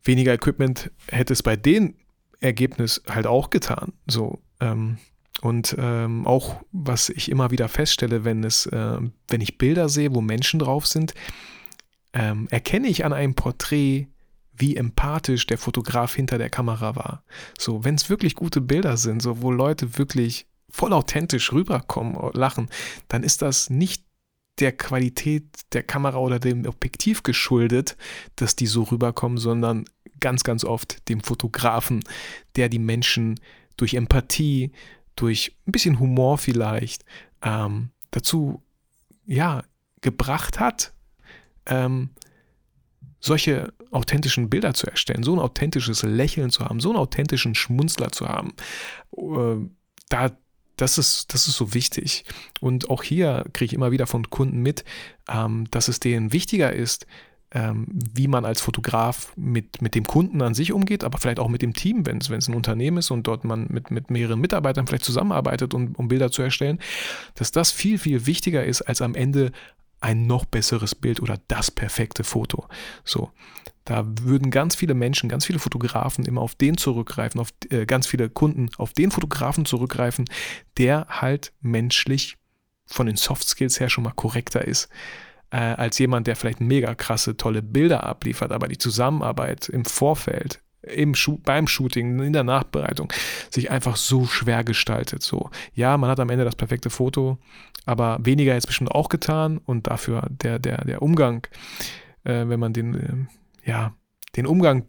weniger 0.05 0.33
Equipment 0.33 0.93
hätte 1.09 1.33
es 1.33 1.43
bei 1.43 1.57
dem 1.57 1.95
Ergebnis 2.39 3.03
halt 3.09 3.27
auch 3.27 3.51
getan. 3.51 3.93
So, 4.07 4.39
ähm, 4.61 4.99
Und 5.43 5.75
ähm, 5.79 6.27
auch, 6.27 6.61
was 6.73 7.09
ich 7.09 7.31
immer 7.31 7.51
wieder 7.51 7.69
feststelle, 7.69 8.25
wenn 8.25 8.45
es, 8.45 8.67
äh, 8.67 8.99
wenn 9.29 9.41
ich 9.41 9.57
Bilder 9.59 9.89
sehe, 9.89 10.15
wo 10.15 10.21
Menschen 10.21 10.61
drauf 10.61 10.87
sind, 10.87 11.15
ähm, 12.13 12.47
erkenne 12.51 12.89
ich 12.89 13.05
an 13.05 13.13
einem 13.13 13.35
Porträt, 13.35 14.09
wie 14.53 14.77
empathisch 14.77 15.47
der 15.47 15.57
Fotograf 15.57 16.15
hinter 16.15 16.37
der 16.37 16.51
Kamera 16.51 16.95
war. 16.95 17.25
So, 17.59 17.85
wenn 17.85 17.95
es 17.95 18.11
wirklich 18.11 18.35
gute 18.35 18.61
Bilder 18.61 18.99
sind, 18.99 19.23
so 19.23 19.41
wo 19.41 19.51
Leute 19.51 19.97
wirklich 19.97 20.47
voll 20.69 20.93
authentisch 20.93 21.53
rüberkommen, 21.53 22.17
lachen, 22.35 22.69
dann 23.09 23.23
ist 23.23 23.41
das 23.41 23.71
nicht 23.71 24.05
der 24.61 24.73
Qualität 24.73 25.45
der 25.73 25.83
Kamera 25.83 26.19
oder 26.19 26.39
dem 26.39 26.67
Objektiv 26.67 27.23
geschuldet, 27.23 27.97
dass 28.37 28.57
die 28.57 28.67
so 28.67 28.85
rüberkommen, 28.85 29.39
sondern 29.39 29.85
ganz, 30.21 30.45
ganz 30.45 30.65
oft 30.65 31.09
dem 31.09 31.21
Fotografen, 31.21 32.05
der 32.57 32.69
die 32.69 32.79
Menschen 32.79 33.41
durch 33.77 33.95
Empathie, 33.95 34.73
durch 35.17 35.57
ein 35.67 35.73
bisschen 35.73 35.99
Humor 35.99 36.39
vielleicht 36.39 37.05
ähm, 37.43 37.91
dazu 38.11 38.63
ja 39.27 39.63
gebracht 40.01 40.61
hat, 40.61 40.93
ähm, 41.67 42.11
solche 43.21 43.73
authentischen 43.91 44.49
Bilder 44.49 44.75
zu 44.75 44.87
erstellen, 44.87 45.23
so 45.23 45.33
ein 45.35 45.39
authentisches 45.39 46.03
Lächeln 46.03 46.51
zu 46.51 46.65
haben, 46.65 46.81
so 46.81 46.91
einen 46.91 46.99
authentischen 46.99 47.55
Schmunzler 47.55 48.13
zu 48.13 48.29
haben. 48.29 48.55
Äh, 49.17 49.69
da 50.09 50.37
das 50.81 50.99
ist, 50.99 51.35
das 51.35 51.47
ist 51.47 51.57
so 51.57 51.75
wichtig. 51.75 52.25
Und 52.61 52.89
auch 52.91 53.03
hier 53.03 53.45
kriege 53.53 53.67
ich 53.67 53.75
immer 53.75 53.91
wieder 53.91 54.07
von 54.07 54.31
Kunden 54.31 54.61
mit, 54.63 54.85
ähm, 55.29 55.67
dass 55.71 55.89
es 55.89 56.01
denen 56.01 56.33
wichtiger 56.33 56.73
ist, 56.73 57.07
ähm, 57.53 57.87
wie 57.91 58.29
man 58.29 58.45
als 58.45 58.61
Fotograf 58.61 59.33
mit, 59.37 59.83
mit 59.83 59.95
dem 59.95 60.05
Kunden 60.05 60.41
an 60.41 60.55
sich 60.55 60.73
umgeht, 60.73 61.03
aber 61.03 61.19
vielleicht 61.19 61.41
auch 61.41 61.49
mit 61.49 61.63
dem 61.63 61.75
Team, 61.75 62.07
wenn 62.07 62.19
es 62.19 62.49
ein 62.49 62.55
Unternehmen 62.55 62.99
ist 62.99 63.11
und 63.11 63.27
dort 63.27 63.45
man 63.45 63.67
mit, 63.69 63.91
mit 63.91 64.11
mehreren 64.11 64.41
Mitarbeitern 64.41 64.87
vielleicht 64.87 65.05
zusammenarbeitet, 65.05 65.75
um, 65.75 65.95
um 65.97 66.09
Bilder 66.09 66.31
zu 66.31 66.43
erstellen, 66.43 66.79
dass 67.35 67.51
das 67.51 67.73
viel, 67.73 67.99
viel 67.99 68.27
wichtiger 68.27 68.65
ist, 68.65 68.83
als 68.83 69.03
am 69.03 69.15
Ende 69.15 69.51
ein 70.01 70.27
noch 70.27 70.45
besseres 70.45 70.95
Bild 70.95 71.21
oder 71.21 71.39
das 71.49 71.71
perfekte 71.71 72.25
Foto. 72.25 72.67
So. 73.05 73.31
Da 73.91 74.05
würden 74.23 74.53
ganz 74.53 74.77
viele 74.77 74.95
Menschen, 74.95 75.29
ganz 75.29 75.45
viele 75.45 75.59
Fotografen 75.59 76.25
immer 76.25 76.43
auf 76.43 76.55
den 76.55 76.77
zurückgreifen, 76.77 77.41
auf 77.41 77.49
äh, 77.71 77.87
ganz 77.87 78.07
viele 78.07 78.31
Kunden 78.31 78.71
auf 78.79 78.93
den 78.93 79.11
Fotografen 79.11 79.65
zurückgreifen, 79.65 80.27
der 80.79 81.09
halt 81.09 81.53
menschlich 81.61 82.37
von 82.87 83.07
den 83.07 83.17
Soft 83.17 83.49
Skills 83.49 83.81
her 83.81 83.91
schon 83.91 84.05
mal 84.05 84.13
korrekter 84.13 84.65
ist 84.65 84.89
äh, 85.51 85.57
als 85.57 85.99
jemand, 85.99 86.29
der 86.29 86.37
vielleicht 86.37 86.61
mega 86.61 86.95
krasse, 86.95 87.37
tolle 87.37 87.63
Bilder 87.63 88.05
abliefert, 88.05 88.53
aber 88.53 88.69
die 88.69 88.79
Zusammenarbeit 88.79 89.69
im 89.69 89.85
Vorfeld, 89.85 90.61
im 90.83 91.15
beim 91.43 91.67
Shooting, 91.67 92.21
in 92.21 92.33
der 92.33 92.45
Nachbereitung, 92.45 93.13
sich 93.51 93.73
einfach 93.73 93.97
so 93.97 94.25
schwer 94.25 94.63
gestaltet. 94.63 95.25
So, 95.25 95.51
ja, 95.75 95.99
man 95.99 96.11
hat 96.11 96.21
am 96.21 96.31
Ende 96.31 96.45
das 96.45 96.55
perfekte 96.55 96.91
Foto, 96.91 97.39
aber 97.87 98.19
weniger 98.23 98.55
jetzt 98.55 98.69
bestimmt 98.69 98.93
auch 98.93 99.09
getan 99.09 99.59
und 99.59 99.89
dafür 99.89 100.29
der, 100.31 100.61
der, 100.61 100.85
der 100.85 101.03
Umgang, 101.03 101.45
äh, 102.23 102.47
wenn 102.47 102.61
man 102.61 102.73
den, 102.73 102.95
äh, 102.95 103.40
ja, 103.65 103.95
den 104.37 104.47
Umgang 104.47 104.87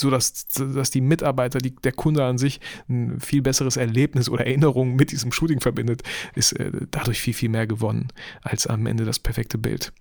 so 0.00 0.10
dass, 0.10 0.46
dass 0.46 0.90
die 0.90 1.00
Mitarbeiter, 1.00 1.58
die, 1.58 1.74
der 1.74 1.92
Kunde 1.92 2.24
an 2.24 2.38
sich 2.38 2.60
ein 2.88 3.20
viel 3.20 3.42
besseres 3.42 3.76
Erlebnis 3.76 4.28
oder 4.28 4.46
Erinnerung 4.46 4.96
mit 4.96 5.10
diesem 5.10 5.32
Shooting 5.32 5.60
verbindet, 5.60 6.02
ist 6.34 6.52
äh, 6.52 6.70
dadurch 6.90 7.20
viel, 7.20 7.34
viel 7.34 7.48
mehr 7.48 7.66
gewonnen 7.66 8.08
als 8.42 8.66
am 8.66 8.86
Ende 8.86 9.04
das 9.04 9.18
perfekte 9.18 9.58
Bild. 9.58 9.92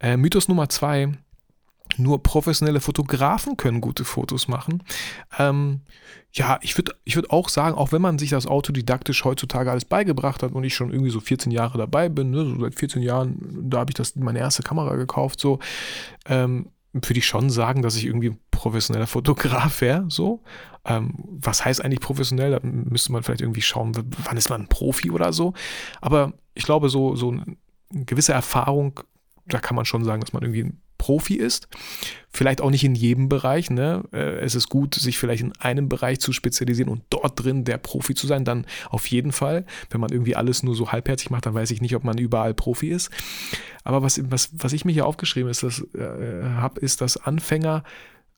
Äh, 0.00 0.16
Mythos 0.16 0.48
Nummer 0.48 0.68
zwei. 0.68 1.12
Nur 1.96 2.22
professionelle 2.22 2.80
Fotografen 2.80 3.56
können 3.56 3.80
gute 3.80 4.04
Fotos 4.04 4.46
machen. 4.46 4.84
Ähm, 5.40 5.80
ja, 6.32 6.60
ich 6.62 6.78
würde 6.78 6.94
ich 7.02 7.16
würd 7.16 7.30
auch 7.30 7.48
sagen, 7.48 7.76
auch 7.76 7.90
wenn 7.90 8.00
man 8.00 8.16
sich 8.16 8.30
das 8.30 8.46
autodidaktisch 8.46 9.24
heutzutage 9.24 9.72
alles 9.72 9.84
beigebracht 9.84 10.44
hat 10.44 10.52
und 10.52 10.62
ich 10.62 10.72
schon 10.72 10.92
irgendwie 10.92 11.10
so 11.10 11.18
14 11.18 11.50
Jahre 11.50 11.78
dabei 11.78 12.08
bin, 12.08 12.30
ne, 12.30 12.44
so 12.44 12.60
seit 12.60 12.76
14 12.76 13.02
Jahren, 13.02 13.68
da 13.68 13.78
habe 13.78 13.90
ich 13.90 13.96
das 13.96 14.14
meine 14.14 14.38
erste 14.38 14.62
Kamera 14.62 14.94
gekauft, 14.94 15.40
so, 15.40 15.58
ähm, 16.26 16.68
würde 16.92 17.18
ich 17.18 17.26
schon 17.26 17.50
sagen, 17.50 17.82
dass 17.82 17.96
ich 17.96 18.06
irgendwie 18.06 18.36
professioneller 18.50 19.06
Fotograf 19.06 19.80
wäre, 19.80 20.04
so. 20.08 20.42
Ähm, 20.84 21.14
was 21.24 21.64
heißt 21.64 21.84
eigentlich 21.84 22.00
professionell? 22.00 22.50
Da 22.52 22.60
müsste 22.62 23.12
man 23.12 23.22
vielleicht 23.22 23.42
irgendwie 23.42 23.62
schauen, 23.62 23.92
wann 24.24 24.36
ist 24.36 24.50
man 24.50 24.62
ein 24.62 24.68
Profi 24.68 25.10
oder 25.10 25.32
so. 25.32 25.52
Aber 26.00 26.32
ich 26.54 26.64
glaube, 26.64 26.88
so, 26.88 27.16
so 27.16 27.30
eine 27.30 27.44
gewisse 27.90 28.32
Erfahrung, 28.32 29.00
da 29.46 29.58
kann 29.58 29.76
man 29.76 29.84
schon 29.84 30.04
sagen, 30.04 30.20
dass 30.20 30.32
man 30.32 30.42
irgendwie 30.42 30.64
ein 30.64 30.82
Profi 31.00 31.36
ist. 31.36 31.66
Vielleicht 32.30 32.60
auch 32.60 32.70
nicht 32.70 32.84
in 32.84 32.94
jedem 32.94 33.30
Bereich. 33.30 33.70
Ne? 33.70 34.04
Äh, 34.12 34.40
es 34.40 34.54
ist 34.54 34.68
gut, 34.68 34.94
sich 34.94 35.16
vielleicht 35.16 35.42
in 35.42 35.56
einem 35.56 35.88
Bereich 35.88 36.20
zu 36.20 36.32
spezialisieren 36.32 36.92
und 36.92 37.02
dort 37.08 37.42
drin 37.42 37.64
der 37.64 37.78
Profi 37.78 38.14
zu 38.14 38.26
sein. 38.26 38.44
Dann 38.44 38.66
auf 38.90 39.06
jeden 39.06 39.32
Fall. 39.32 39.64
Wenn 39.88 40.02
man 40.02 40.12
irgendwie 40.12 40.36
alles 40.36 40.62
nur 40.62 40.76
so 40.76 40.92
halbherzig 40.92 41.30
macht, 41.30 41.46
dann 41.46 41.54
weiß 41.54 41.70
ich 41.70 41.80
nicht, 41.80 41.96
ob 41.96 42.04
man 42.04 42.18
überall 42.18 42.52
Profi 42.52 42.90
ist. 42.90 43.10
Aber 43.82 44.02
was, 44.02 44.20
was, 44.30 44.50
was 44.52 44.74
ich 44.74 44.84
mir 44.84 44.92
hier 44.92 45.06
aufgeschrieben 45.06 45.50
ist, 45.50 45.62
das, 45.62 45.82
äh, 45.94 46.42
habe, 46.44 46.80
ist, 46.80 47.00
dass 47.00 47.16
Anfänger 47.16 47.82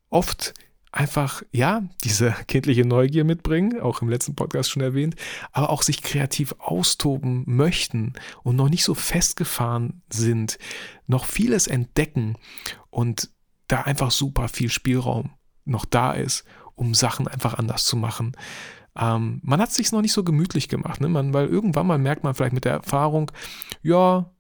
oft 0.09 0.54
einfach, 0.93 1.43
ja, 1.51 1.83
diese 2.05 2.33
kindliche 2.47 2.85
Neugier 2.85 3.25
mitbringen, 3.25 3.81
auch 3.81 4.03
im 4.03 4.09
letzten 4.09 4.35
Podcast 4.37 4.71
schon 4.71 4.83
erwähnt, 4.83 5.17
aber 5.51 5.71
auch 5.71 5.83
sich 5.83 6.03
kreativ 6.03 6.55
austoben 6.59 7.45
möchten 7.47 8.13
und 8.43 8.57
noch 8.57 8.69
nicht 8.69 8.85
so 8.85 8.95
festgefahren 8.95 10.03
sind, 10.11 10.59
noch 11.07 11.25
vieles 11.25 11.67
entdecken 11.67 12.37
und 12.91 13.31
da 13.67 13.81
einfach 13.83 14.11
super 14.11 14.49
viel 14.49 14.71
Spielraum 14.71 15.31
noch 15.65 15.85
da 15.85 16.13
ist, 16.13 16.45
um 16.75 16.95
Sachen 16.95 17.27
einfach 17.27 17.55
anders 17.55 17.85
zu 17.85 17.97
machen. 17.97 18.37
Ähm, 18.97 19.41
man 19.43 19.61
hat 19.61 19.71
es 19.71 19.77
sich 19.77 19.91
noch 19.93 20.03
nicht 20.03 20.13
so 20.13 20.25
gemütlich 20.25 20.69
gemacht, 20.69 21.01
ne? 21.01 21.09
man, 21.09 21.33
weil 21.33 21.49
irgendwann 21.49 21.87
mal 21.87 21.99
merkt 21.99 22.25
man 22.25 22.35
vielleicht 22.35 22.53
mit 22.53 22.67
der 22.67 22.73
Erfahrung, 22.73 23.33
ja, 23.83 24.31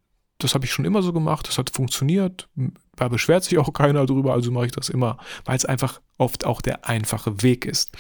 das 0.42 0.54
habe 0.54 0.64
ich 0.64 0.72
schon 0.72 0.84
immer 0.84 1.02
so 1.02 1.12
gemacht, 1.12 1.48
das 1.48 1.58
hat 1.58 1.70
funktioniert, 1.70 2.48
da 2.96 3.08
beschwert 3.08 3.44
sich 3.44 3.58
auch 3.58 3.72
keiner 3.72 4.06
drüber, 4.06 4.32
also 4.32 4.50
mache 4.50 4.66
ich 4.66 4.72
das 4.72 4.88
immer, 4.88 5.18
weil 5.44 5.56
es 5.56 5.64
einfach 5.64 6.00
oft 6.18 6.44
auch 6.44 6.60
der 6.60 6.88
einfache 6.88 7.42
Weg 7.42 7.64
ist. 7.64 7.92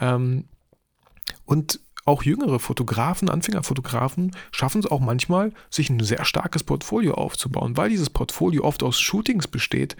Ähm, 0.00 0.44
und 1.44 1.80
auch 2.04 2.22
jüngere 2.22 2.60
Fotografen, 2.60 3.28
Anfängerfotografen 3.28 4.30
schaffen 4.52 4.78
es 4.78 4.86
auch 4.86 5.00
manchmal, 5.00 5.52
sich 5.70 5.90
ein 5.90 5.98
sehr 5.98 6.24
starkes 6.24 6.62
Portfolio 6.62 7.14
aufzubauen, 7.14 7.76
weil 7.76 7.90
dieses 7.90 8.10
Portfolio 8.10 8.62
oft 8.62 8.84
aus 8.84 9.00
Shootings 9.00 9.48
besteht, 9.48 9.96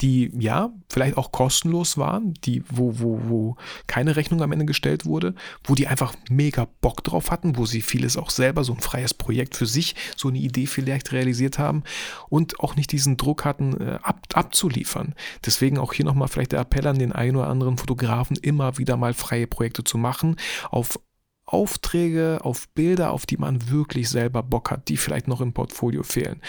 die 0.00 0.30
ja 0.38 0.72
vielleicht 0.88 1.16
auch 1.16 1.30
kostenlos 1.30 1.96
waren, 1.96 2.34
die, 2.44 2.64
wo, 2.68 2.98
wo, 2.98 3.20
wo 3.28 3.56
keine 3.86 4.16
Rechnung 4.16 4.42
am 4.42 4.52
Ende 4.52 4.64
gestellt 4.64 5.06
wurde, 5.06 5.34
wo 5.62 5.74
die 5.74 5.86
einfach 5.86 6.14
mega 6.28 6.66
Bock 6.80 7.04
drauf 7.04 7.30
hatten, 7.30 7.56
wo 7.56 7.64
sie 7.64 7.80
vieles 7.80 8.16
auch 8.16 8.30
selber, 8.30 8.64
so 8.64 8.72
ein 8.72 8.80
freies 8.80 9.14
Projekt 9.14 9.54
für 9.54 9.66
sich, 9.66 9.94
so 10.16 10.28
eine 10.28 10.38
Idee 10.38 10.66
vielleicht 10.66 11.12
realisiert 11.12 11.58
haben 11.58 11.84
und 12.28 12.60
auch 12.60 12.74
nicht 12.76 12.90
diesen 12.90 13.16
Druck 13.16 13.44
hatten, 13.44 13.80
äh, 13.80 13.98
ab, 14.02 14.20
abzuliefern. 14.34 15.14
Deswegen 15.46 15.78
auch 15.78 15.92
hier 15.92 16.04
nochmal 16.04 16.28
vielleicht 16.28 16.52
der 16.52 16.60
Appell 16.60 16.86
an 16.86 16.98
den 16.98 17.12
einen 17.12 17.36
oder 17.36 17.48
anderen 17.48 17.78
Fotografen, 17.78 18.36
immer 18.36 18.78
wieder 18.78 18.96
mal 18.96 19.14
freie 19.14 19.46
Projekte 19.46 19.84
zu 19.84 19.96
machen, 19.96 20.36
auf 20.70 20.98
Aufträge, 21.46 22.40
auf 22.42 22.68
Bilder, 22.70 23.12
auf 23.12 23.26
die 23.26 23.36
man 23.36 23.70
wirklich 23.70 24.08
selber 24.08 24.42
Bock 24.42 24.70
hat, 24.70 24.88
die 24.88 24.96
vielleicht 24.96 25.28
noch 25.28 25.40
im 25.40 25.52
Portfolio 25.52 26.02
fehlen. 26.02 26.40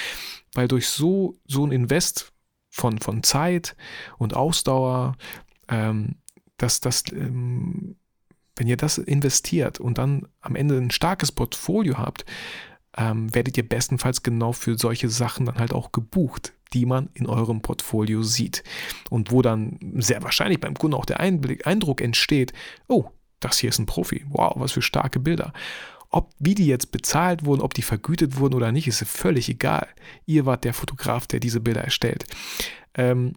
Weil 0.53 0.67
durch 0.67 0.87
so, 0.87 1.35
so 1.45 1.65
ein 1.65 1.71
Invest, 1.71 2.31
von, 2.75 2.97
von 2.99 3.23
Zeit 3.23 3.75
und 4.17 4.35
Ausdauer, 4.35 5.15
ähm, 5.69 6.15
dass 6.57 6.81
das, 6.81 7.03
ähm, 7.13 7.95
wenn 8.57 8.67
ihr 8.67 8.75
das 8.75 8.97
investiert 8.97 9.79
und 9.79 9.97
dann 9.97 10.27
am 10.41 10.55
Ende 10.55 10.77
ein 10.77 10.91
starkes 10.91 11.31
Portfolio 11.31 11.97
habt, 11.97 12.25
ähm, 12.97 13.33
werdet 13.33 13.57
ihr 13.57 13.67
bestenfalls 13.67 14.23
genau 14.23 14.51
für 14.51 14.77
solche 14.77 15.09
Sachen 15.09 15.45
dann 15.45 15.57
halt 15.57 15.73
auch 15.73 15.93
gebucht, 15.93 16.53
die 16.73 16.85
man 16.85 17.09
in 17.13 17.27
eurem 17.27 17.61
Portfolio 17.61 18.23
sieht. 18.23 18.63
Und 19.09 19.31
wo 19.31 19.41
dann 19.41 19.79
sehr 19.95 20.21
wahrscheinlich 20.23 20.59
beim 20.59 20.73
Kunden 20.73 20.95
auch 20.95 21.05
der 21.05 21.21
Einblick, 21.21 21.65
Eindruck 21.65 22.01
entsteht, 22.01 22.51
oh, 22.87 23.05
das 23.39 23.59
hier 23.59 23.69
ist 23.69 23.79
ein 23.79 23.85
Profi, 23.85 24.25
wow, 24.29 24.53
was 24.57 24.73
für 24.73 24.81
starke 24.81 25.19
Bilder. 25.19 25.53
Ob, 26.15 26.31
wie 26.39 26.55
die 26.55 26.65
jetzt 26.65 26.93
bezahlt 26.93 27.43
wurden, 27.43 27.61
ob 27.61 27.73
die 27.73 27.81
vergütet 27.81 28.39
wurden 28.39 28.53
oder 28.53 28.71
nicht, 28.71 28.87
ist 28.87 29.03
völlig 29.03 29.49
egal. 29.49 29.85
Ihr 30.25 30.45
wart 30.45 30.63
der 30.63 30.73
Fotograf, 30.73 31.27
der 31.27 31.41
diese 31.41 31.59
Bilder 31.59 31.83
erstellt. 31.83 32.25
Ähm, 32.93 33.33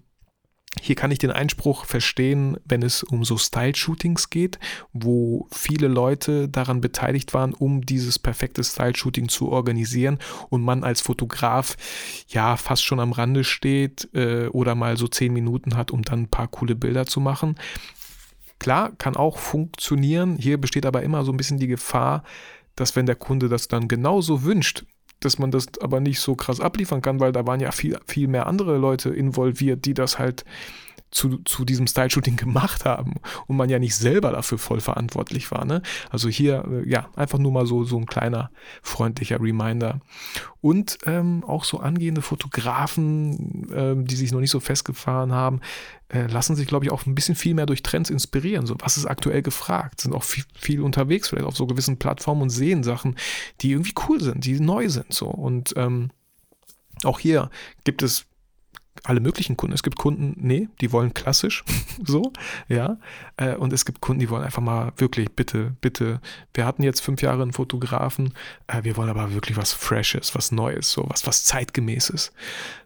hier 0.81 0.95
kann 0.95 1.11
ich 1.11 1.19
den 1.19 1.33
Einspruch 1.33 1.87
verstehen, 1.87 2.57
wenn 2.65 2.83
es 2.83 3.03
um 3.03 3.25
so 3.25 3.37
Style-Shootings 3.37 4.31
geht, 4.31 4.61
wo 4.93 5.49
viele 5.51 5.89
Leute 5.89 6.49
daran 6.49 6.81
beteiligt 6.81 7.35
waren, 7.35 7.53
um 7.53 7.85
dieses 7.85 8.17
perfekte 8.17 8.63
Style-Shooting 8.63 9.29
zu 9.29 9.49
organisieren 9.49 10.21
und 10.49 10.63
man 10.63 10.85
als 10.85 11.01
Fotograf 11.01 11.77
ja 12.29 12.57
fast 12.57 12.85
schon 12.85 13.01
am 13.01 13.11
Rande 13.11 13.43
steht 13.43 14.09
äh, 14.15 14.47
oder 14.47 14.77
mal 14.77 14.97
so 14.97 15.09
zehn 15.09 15.33
Minuten 15.33 15.77
hat, 15.77 15.91
um 15.91 16.03
dann 16.03 16.21
ein 16.21 16.29
paar 16.29 16.47
coole 16.47 16.77
Bilder 16.77 17.07
zu 17.07 17.19
machen. 17.19 17.57
Klar, 18.61 18.93
kann 18.99 19.17
auch 19.17 19.39
funktionieren. 19.39 20.37
Hier 20.37 20.59
besteht 20.59 20.87
aber 20.87 21.03
immer 21.03 21.25
so 21.25 21.33
ein 21.33 21.37
bisschen 21.37 21.59
die 21.59 21.69
Gefahr, 21.69 22.25
dass 22.79 22.95
wenn 22.97 23.07
der 23.07 23.17
Kunde 23.17 23.49
das 23.49 23.69
dann 23.69 23.89
genauso 23.89 24.45
wünscht, 24.45 24.85
dass 25.21 25.39
man 25.39 25.51
das 25.51 25.67
aber 25.81 26.01
nicht 26.01 26.21
so 26.21 26.37
krass 26.37 26.61
abliefern 26.61 27.03
kann, 27.03 27.19
weil 27.19 27.33
da 27.33 27.47
waren 27.47 27.61
ja 27.61 27.73
viel, 27.73 27.99
viel 28.07 28.29
mehr 28.29 28.47
andere 28.47 28.79
Leute 28.79 29.11
involviert, 29.11 29.85
die 29.85 29.95
das 29.95 30.19
halt 30.19 30.45
zu, 31.11 31.39
zu 31.45 31.65
diesem 31.65 31.87
Style-Shooting 31.87 32.37
gemacht 32.37 32.85
haben 32.85 33.15
und 33.47 33.57
man 33.57 33.71
ja 33.71 33.79
nicht 33.79 33.95
selber 33.95 34.33
dafür 34.33 34.59
voll 34.59 34.81
verantwortlich 34.81 35.51
war. 35.51 35.65
Ne? 35.65 35.83
Also 36.11 36.29
hier, 36.29 36.65
äh, 36.71 36.89
ja, 36.89 37.09
einfach 37.17 37.39
nur 37.39 37.53
mal 37.53 37.67
so, 37.67 37.85
so 37.85 37.99
ein 37.99 38.07
kleiner 38.07 38.51
freundlicher 38.83 39.41
Reminder. 39.41 40.01
Und 40.61 40.99
ähm, 41.07 41.45
auch 41.45 41.65
so 41.65 41.79
angehende 41.79 42.21
Fotografen, 42.21 43.69
ähm, 43.73 44.07
die 44.07 44.17
sich 44.17 44.33
noch 44.33 44.41
nicht 44.41 44.51
so 44.51 44.61
festgefahren 44.61 45.33
haben, 45.33 45.61
äh, 46.09 46.27
lassen 46.27 46.57
sich, 46.57 46.67
glaube 46.67 46.85
ich, 46.85 46.91
auch 46.91 47.07
ein 47.07 47.15
bisschen 47.15 47.37
viel 47.37 47.55
mehr 47.55 47.67
durch 47.67 47.83
Trends 47.83 48.11
inspirieren. 48.11 48.67
So, 48.67 48.75
was 48.79 48.97
ist 48.97 49.07
aktuell 49.07 49.43
gefragt? 49.43 50.01
Sind 50.01 50.15
auch 50.15 50.25
viel, 50.25 50.45
viel 50.55 50.81
unterwegs, 50.81 51.29
vielleicht 51.29 51.47
auf 51.47 51.57
so 51.57 51.67
gewissen 51.67 51.99
Plattformen 51.99 52.43
und 52.43 52.51
sehen 52.51 52.83
Sachen, 52.83 53.17
die 53.61 53.73
irgendwie 53.73 53.95
cool 54.09 54.21
sind, 54.21 54.45
die 54.45 54.59
neu 54.59 54.89
sind. 54.89 55.13
So. 55.13 55.27
Und 55.27 55.75
ähm, 55.77 56.11
auch 57.05 57.21
hier 57.21 57.51
gibt 57.85 58.03
es 58.03 58.27
alle 59.05 59.21
möglichen 59.21 59.57
Kunden. 59.57 59.75
Es 59.75 59.83
gibt 59.83 59.97
Kunden, 59.97 60.35
nee, 60.37 60.69
die 60.81 60.93
wollen 60.93 61.15
klassisch, 61.15 61.65
so, 62.05 62.33
ja. 62.69 62.99
Äh, 63.37 63.57
und 63.57 63.73
es 63.73 63.85
gibt 63.85 64.01
Kunden, 64.01 64.21
die 64.21 64.31
wollen 64.31 64.43
einfach 64.43 64.63
mal 64.63 64.93
wirklich, 64.97 65.31
bitte, 65.33 65.77
bitte. 65.81 66.21
Wir 66.55 66.67
hatten 66.67 66.83
jetzt 66.83 67.01
fünf 67.01 67.23
Jahre 67.23 67.43
einen 67.43 67.53
Fotografen, 67.53 68.35
äh, 68.67 68.85
wir 68.85 68.97
wollen 68.97 69.11
aber 69.11 69.33
wirklich 69.33 69.57
was 69.57 69.73
Freshes, 69.73 70.35
was 70.35 70.53
Neues, 70.53 70.91
so 70.91 71.05
was, 71.09 71.27
was 71.27 71.45
zeitgemäßes. 71.45 72.33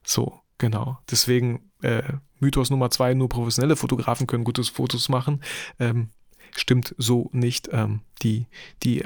So, 0.04 0.40
genau. 0.58 0.98
Deswegen 1.10 1.70
äh, 1.82 2.02
Mythos 2.40 2.70
Nummer 2.70 2.90
zwei, 2.90 3.14
nur 3.14 3.28
professionelle 3.28 3.76
Fotografen 3.76 4.26
können 4.26 4.44
gutes 4.44 4.68
Fotos 4.68 5.08
machen. 5.08 5.42
Ähm, 5.78 6.10
stimmt 6.56 6.94
so 6.98 7.30
nicht. 7.32 7.68
Ähm, 7.72 8.00
die, 8.22 8.46
die 8.82 9.04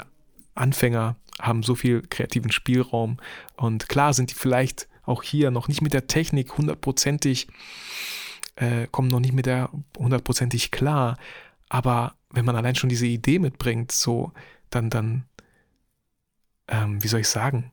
Anfänger 0.54 1.16
haben 1.40 1.62
so 1.62 1.74
viel 1.74 2.02
kreativen 2.02 2.50
Spielraum 2.50 3.18
und 3.56 3.88
klar 3.88 4.14
sind 4.14 4.30
die 4.30 4.34
vielleicht 4.34 4.88
auch 5.06 5.22
hier 5.22 5.50
noch 5.50 5.68
nicht 5.68 5.82
mit 5.82 5.92
der 5.92 6.06
Technik 6.06 6.58
hundertprozentig, 6.58 7.48
äh, 8.56 8.86
kommen 8.90 9.08
noch 9.08 9.20
nicht 9.20 9.32
mit 9.32 9.46
der 9.46 9.70
hundertprozentig 9.96 10.70
klar. 10.70 11.16
Aber 11.68 12.14
wenn 12.30 12.44
man 12.44 12.56
allein 12.56 12.74
schon 12.74 12.90
diese 12.90 13.06
Idee 13.06 13.38
mitbringt, 13.38 13.92
so, 13.92 14.32
dann, 14.70 14.90
dann, 14.90 15.24
ähm, 16.68 17.02
wie 17.02 17.08
soll 17.08 17.20
ich 17.20 17.28
sagen, 17.28 17.72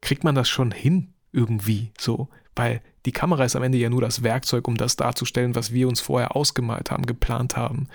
kriegt 0.00 0.24
man 0.24 0.34
das 0.34 0.48
schon 0.48 0.70
hin 0.70 1.12
irgendwie, 1.32 1.92
so, 1.98 2.28
weil 2.56 2.80
die 3.06 3.12
Kamera 3.12 3.44
ist 3.44 3.56
am 3.56 3.62
Ende 3.62 3.78
ja 3.78 3.90
nur 3.90 4.00
das 4.00 4.22
Werkzeug, 4.22 4.66
um 4.68 4.76
das 4.76 4.96
darzustellen, 4.96 5.54
was 5.54 5.72
wir 5.72 5.88
uns 5.88 6.00
vorher 6.00 6.34
ausgemalt 6.34 6.90
haben, 6.90 7.06
geplant 7.06 7.56
haben. 7.56 7.88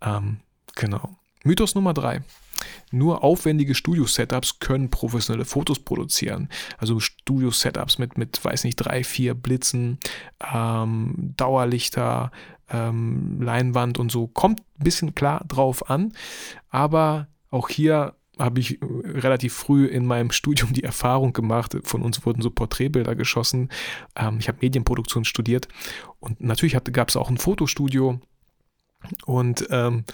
Ähm, 0.00 0.40
genau. 0.76 1.16
Mythos 1.44 1.74
Nummer 1.74 1.94
drei. 1.94 2.22
Nur 2.90 3.24
aufwendige 3.24 3.74
Studio-Setups 3.74 4.58
können 4.58 4.90
professionelle 4.90 5.44
Fotos 5.44 5.78
produzieren. 5.78 6.48
Also 6.78 7.00
Studio-Setups 7.00 7.98
mit, 7.98 8.18
mit, 8.18 8.44
weiß 8.44 8.64
nicht, 8.64 8.76
drei, 8.76 9.04
vier 9.04 9.34
Blitzen, 9.34 9.98
ähm, 10.52 11.34
Dauerlichter, 11.36 12.30
ähm, 12.70 13.40
Leinwand 13.40 13.98
und 13.98 14.10
so. 14.10 14.26
Kommt 14.26 14.60
ein 14.60 14.84
bisschen 14.84 15.14
klar 15.14 15.44
drauf 15.46 15.90
an. 15.90 16.12
Aber 16.70 17.28
auch 17.50 17.68
hier 17.68 18.14
habe 18.38 18.60
ich 18.60 18.80
äh, 18.80 18.86
relativ 19.04 19.54
früh 19.54 19.86
in 19.86 20.06
meinem 20.06 20.30
Studium 20.32 20.72
die 20.72 20.84
Erfahrung 20.84 21.32
gemacht. 21.32 21.76
Von 21.84 22.02
uns 22.02 22.24
wurden 22.24 22.42
so 22.42 22.50
Porträtbilder 22.50 23.14
geschossen. 23.14 23.68
Ähm, 24.16 24.38
ich 24.38 24.48
habe 24.48 24.58
Medienproduktion 24.62 25.24
studiert 25.24 25.68
und 26.18 26.40
natürlich 26.40 26.76
gab 26.92 27.08
es 27.08 27.16
auch 27.16 27.30
ein 27.30 27.38
Fotostudio. 27.38 28.20
Und 29.24 29.66
ähm, 29.70 30.04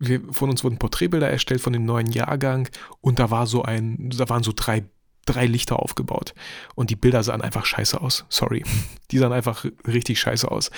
wir, 0.00 0.20
von 0.32 0.50
uns 0.50 0.64
wurden 0.64 0.78
Porträtbilder 0.78 1.30
erstellt 1.30 1.60
von 1.60 1.72
dem 1.72 1.84
neuen 1.84 2.10
Jahrgang 2.10 2.68
und 3.00 3.18
da 3.18 3.30
war 3.30 3.46
so 3.46 3.62
ein, 3.62 4.10
da 4.10 4.28
waren 4.28 4.42
so 4.42 4.52
drei, 4.56 4.84
drei 5.26 5.46
Lichter 5.46 5.78
aufgebaut. 5.78 6.34
Und 6.74 6.90
die 6.90 6.96
Bilder 6.96 7.22
sahen 7.22 7.42
einfach 7.42 7.66
scheiße 7.66 8.00
aus. 8.00 8.24
Sorry. 8.28 8.64
Die 9.10 9.18
sahen 9.18 9.32
einfach 9.32 9.64
richtig 9.88 10.20
scheiße 10.20 10.48
aus. 10.48 10.70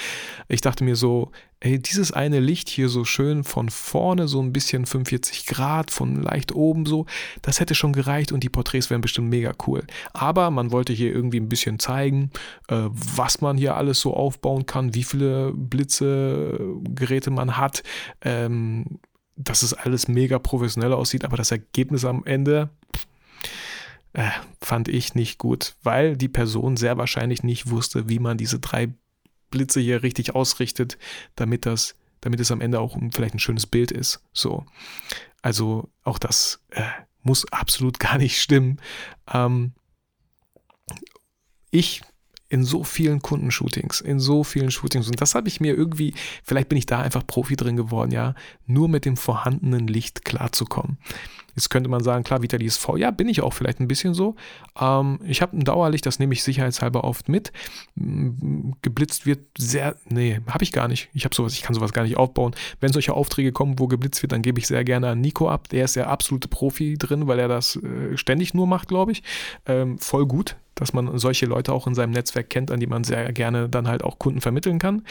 Ich 0.49 0.63
dachte 0.63 0.85
mir 0.85 0.97
so, 0.97 1.33
ey, 1.61 1.79
dieses 1.79 2.13
eine 2.13 2.41
Licht 2.41 2.71
hier 2.71 2.89
so 2.89 3.05
schön 3.05 3.45
von 3.45 3.69
vorne, 3.69 4.27
so 4.27 4.41
ein 4.41 4.55
bisschen 4.55 4.87
45 4.87 5.45
Grad, 5.45 5.91
von 5.91 6.17
leicht 6.17 6.55
oben 6.55 6.87
so, 6.87 7.05
das 7.43 7.61
hätte 7.61 7.75
schon 7.75 7.93
gereicht 7.93 8.33
und 8.33 8.43
die 8.43 8.49
Porträts 8.49 8.89
wären 8.89 9.03
bestimmt 9.03 9.29
mega 9.29 9.53
cool. 9.67 9.85
Aber 10.15 10.51
man 10.51 10.71
wollte 10.71 10.95
hier 10.95 11.13
irgendwie 11.13 11.41
ein 11.41 11.51
bisschen 11.51 11.79
zeigen, 11.79 12.31
äh, 12.69 12.89
was 12.91 13.43
man 13.43 13.59
hier 13.59 13.77
alles 13.77 14.01
so 14.01 14.15
aufbauen 14.15 14.65
kann, 14.65 14.95
wie 14.95 15.05
viele 15.05 15.53
Blitze, 15.53 16.59
Geräte 16.95 17.31
man 17.31 17.59
hat. 17.59 17.83
Dass 19.37 19.63
es 19.63 19.73
alles 19.75 20.09
mega 20.09 20.39
professionell 20.39 20.93
aussieht, 20.93 21.25
aber 21.25 21.37
das 21.37 21.51
Ergebnis 21.51 22.05
am 22.05 22.25
Ende 22.25 22.71
äh, 24.13 24.31
fand 24.61 24.89
ich 24.89 25.15
nicht 25.15 25.39
gut, 25.39 25.75
weil 25.83 26.17
die 26.17 26.29
Person 26.29 26.77
sehr 26.77 26.99
wahrscheinlich 26.99 27.43
nicht 27.43 27.71
wusste, 27.71 28.09
wie 28.09 28.19
man 28.19 28.37
diese 28.37 28.59
drei 28.59 28.93
Blitze 29.51 29.81
hier 29.81 30.03
richtig 30.03 30.35
ausrichtet, 30.35 30.99
damit 31.35 31.67
das, 31.67 31.95
damit 32.21 32.41
es 32.41 32.51
am 32.51 32.61
Ende 32.61 32.81
auch 32.81 32.99
vielleicht 33.13 33.35
ein 33.35 33.39
schönes 33.41 33.67
Bild 33.67 33.91
ist. 33.91 34.23
So, 34.33 34.67
also 35.41 35.91
auch 36.03 36.19
das 36.19 36.61
äh, 36.71 36.83
muss 37.23 37.51
absolut 37.53 37.99
gar 38.01 38.19
nicht 38.19 38.41
stimmen. 38.41 38.81
Ähm, 39.33 39.73
ich 41.71 42.03
in 42.53 42.65
so 42.65 42.85
vielen 42.85 43.23
Kundenshootings, 43.23 44.03
in 44.03 44.21
so 44.21 44.45
vielen 44.45 44.71
Shootings. 44.71 45.09
Und 45.09 45.23
das 45.23 45.35
habe 45.35 45.49
ich 45.49 45.63
mir 45.63 45.75
irgendwie, 45.75 46.13
vielleicht 46.45 46.69
bin 46.69 46.77
ich 46.77 46.85
da 46.85 47.01
einfach 47.01 47.27
Profi 47.27 47.57
drin 47.57 47.77
geworden, 47.77 48.11
ja, 48.11 48.35
nur 48.67 48.89
mit 48.89 49.07
dem 49.07 49.17
vorhandenen 49.17 49.87
Licht 49.87 50.27
klarzukommen. 50.27 50.99
Jetzt 51.57 51.71
könnte 51.71 51.89
man 51.89 52.03
sagen, 52.03 52.25
klar, 52.25 52.43
Vitali 52.43 52.67
ist 52.67 52.77
voll. 52.77 53.01
Ja, 53.01 53.11
bin 53.11 53.29
ich 53.29 53.41
auch 53.41 53.55
vielleicht 53.55 53.81
ein 53.81 53.89
bisschen 53.89 54.13
so. 54.13 54.37
Ähm, 54.79 55.19
ich 55.25 55.41
habe 55.41 55.57
ein 55.57 55.65
Dauerlicht, 55.65 56.05
das 56.05 56.19
nehme 56.19 56.35
ich 56.35 56.43
sicherheitshalber 56.43 57.05
oft 57.05 57.31
mit. 57.31 57.53
Geblitzt 57.95 59.25
wird 59.25 59.41
sehr, 59.57 59.97
nee, 60.09 60.41
habe 60.47 60.65
ich 60.65 60.73
gar 60.73 60.89
nicht. 60.89 61.09
Ich 61.15 61.25
habe 61.25 61.35
sowas, 61.35 61.55
ich 61.55 61.63
kann 61.63 61.75
sowas 61.75 61.95
gar 61.95 62.03
nicht 62.03 62.19
aufbauen. 62.19 62.55
Wenn 62.81 62.93
solche 62.93 63.15
Aufträge 63.15 63.53
kommen, 63.53 63.79
wo 63.79 63.87
geblitzt 63.87 64.23
wird, 64.23 64.33
dann 64.33 64.43
gebe 64.43 64.59
ich 64.59 64.67
sehr 64.67 64.85
gerne 64.85 65.09
an 65.09 65.23
Nico 65.23 65.49
ab. 65.49 65.71
Der 65.71 65.87
ist 65.87 65.97
der 65.97 66.09
absolute 66.09 66.49
Profi 66.49 66.97
drin, 66.99 67.27
weil 67.27 67.39
er 67.39 67.49
das 67.49 67.77
äh, 67.77 68.17
ständig 68.17 68.53
nur 68.53 68.67
macht, 68.67 68.89
glaube 68.89 69.13
ich. 69.13 69.23
Ähm, 69.67 69.99
voll 69.99 70.27
gut, 70.27 70.57
dass 70.75 70.93
man 70.93 71.19
solche 71.19 71.47
Leute 71.47 71.73
auch 71.73 71.87
in 71.87 71.95
seinem 71.95 72.13
Netzwerk 72.13 72.51
kennt, 72.51 72.71
an 72.71 72.81
die 72.81 72.87
man 72.87 73.05
sehr 73.05 73.33
gerne 73.33 73.69
dann 73.69 73.89
halt 73.89 74.03
auch 74.03 74.19
Kunden 74.19 74.41
vermitteln 74.41 74.79
kann. 74.79 75.03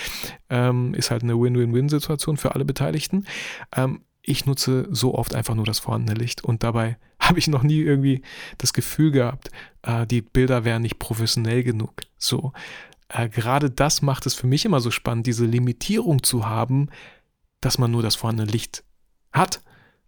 Ähm, 0.49 0.93
ist 0.93 1.11
halt 1.11 1.23
eine 1.23 1.39
Win-Win-Win-Situation 1.39 2.37
für 2.37 2.55
alle 2.55 2.65
Beteiligten. 2.65 3.25
Ähm, 3.75 4.01
ich 4.21 4.45
nutze 4.45 4.87
so 4.91 5.15
oft 5.15 5.33
einfach 5.33 5.55
nur 5.55 5.65
das 5.65 5.79
vorhandene 5.79 6.19
Licht 6.19 6.43
und 6.43 6.63
dabei 6.63 6.97
habe 7.19 7.39
ich 7.39 7.47
noch 7.47 7.63
nie 7.63 7.79
irgendwie 7.79 8.21
das 8.57 8.73
Gefühl 8.73 9.11
gehabt, 9.11 9.49
äh, 9.83 10.05
die 10.07 10.21
Bilder 10.21 10.65
wären 10.65 10.81
nicht 10.81 10.99
professionell 10.99 11.63
genug. 11.63 12.01
So, 12.17 12.53
äh, 13.09 13.29
gerade 13.29 13.69
das 13.69 14.01
macht 14.01 14.25
es 14.25 14.33
für 14.33 14.47
mich 14.47 14.65
immer 14.65 14.79
so 14.79 14.91
spannend, 14.91 15.27
diese 15.27 15.45
Limitierung 15.45 16.23
zu 16.23 16.47
haben, 16.47 16.89
dass 17.61 17.77
man 17.77 17.91
nur 17.91 18.01
das 18.01 18.15
vorhandene 18.15 18.51
Licht 18.51 18.83
hat, 19.31 19.61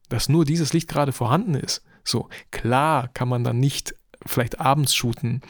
dass 0.09 0.29
nur 0.29 0.45
dieses 0.45 0.73
Licht 0.73 0.87
gerade 0.89 1.11
vorhanden 1.11 1.55
ist. 1.55 1.83
So, 2.03 2.29
klar 2.51 3.07
kann 3.09 3.29
man 3.29 3.43
dann 3.43 3.59
nicht 3.59 3.95
vielleicht 4.25 4.59
abends 4.59 4.95
shooten. 4.95 5.41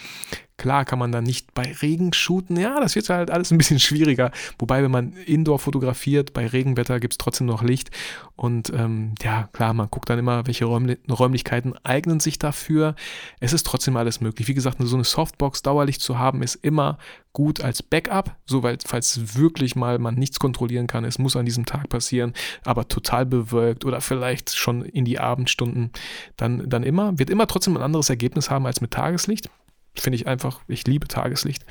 Klar 0.57 0.85
kann 0.85 0.99
man 0.99 1.11
dann 1.11 1.23
nicht 1.23 1.53
bei 1.53 1.75
Regen 1.81 2.13
shooten. 2.13 2.57
Ja, 2.57 2.79
das 2.79 2.95
wird 2.95 3.09
halt 3.09 3.31
alles 3.31 3.51
ein 3.51 3.57
bisschen 3.57 3.79
schwieriger. 3.79 4.31
Wobei, 4.59 4.83
wenn 4.83 4.91
man 4.91 5.13
Indoor 5.13 5.59
fotografiert, 5.59 6.33
bei 6.33 6.45
Regenwetter 6.45 6.99
gibt 6.99 7.13
es 7.13 7.17
trotzdem 7.17 7.47
noch 7.47 7.63
Licht. 7.63 7.89
Und 8.35 8.71
ähm, 8.73 9.15
ja, 9.21 9.49
klar, 9.53 9.73
man 9.73 9.89
guckt 9.89 10.09
dann 10.09 10.19
immer, 10.19 10.45
welche 10.45 10.65
Räumli 10.65 10.97
Räumlichkeiten 11.09 11.73
eignen 11.83 12.19
sich 12.19 12.39
dafür. 12.39 12.95
Es 13.39 13.53
ist 13.53 13.65
trotzdem 13.65 13.97
alles 13.97 14.21
möglich. 14.21 14.47
Wie 14.47 14.53
gesagt, 14.53 14.77
so 14.79 14.95
eine 14.95 15.03
Softbox 15.03 15.63
Dauerlicht 15.63 16.01
zu 16.01 16.19
haben, 16.19 16.43
ist 16.43 16.55
immer 16.55 16.97
gut 17.33 17.61
als 17.61 17.81
Backup, 17.81 18.35
soweit, 18.45 18.83
falls 18.85 19.37
wirklich 19.37 19.75
mal 19.75 19.97
man 19.97 20.15
nichts 20.15 20.39
kontrollieren 20.39 20.87
kann. 20.87 21.03
Es 21.03 21.17
muss 21.17 21.35
an 21.35 21.45
diesem 21.45 21.65
Tag 21.65 21.89
passieren, 21.89 22.33
aber 22.63 22.87
total 22.87 23.25
bewölkt 23.25 23.85
oder 23.85 24.01
vielleicht 24.01 24.55
schon 24.55 24.83
in 24.83 25.03
die 25.03 25.19
Abendstunden. 25.19 25.91
Dann, 26.37 26.69
dann 26.69 26.83
immer, 26.83 27.17
wird 27.17 27.31
immer 27.31 27.47
trotzdem 27.47 27.75
ein 27.75 27.83
anderes 27.83 28.09
Ergebnis 28.09 28.49
haben 28.51 28.67
als 28.67 28.81
mit 28.81 28.91
Tageslicht. 28.91 29.49
Finde 29.95 30.15
ich 30.15 30.27
einfach, 30.27 30.61
ich 30.67 30.85
liebe 30.87 31.07
Tageslicht. 31.07 31.65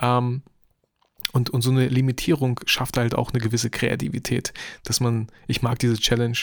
Ähm, 0.00 0.42
und, 1.32 1.50
und 1.50 1.62
so 1.62 1.70
eine 1.70 1.88
Limitierung 1.88 2.60
schafft 2.66 2.96
halt 2.98 3.14
auch 3.14 3.30
eine 3.30 3.40
gewisse 3.40 3.70
Kreativität, 3.70 4.52
dass 4.84 5.00
man, 5.00 5.28
ich 5.46 5.62
mag 5.62 5.78
diese 5.78 5.96
Challenge, 5.96 6.36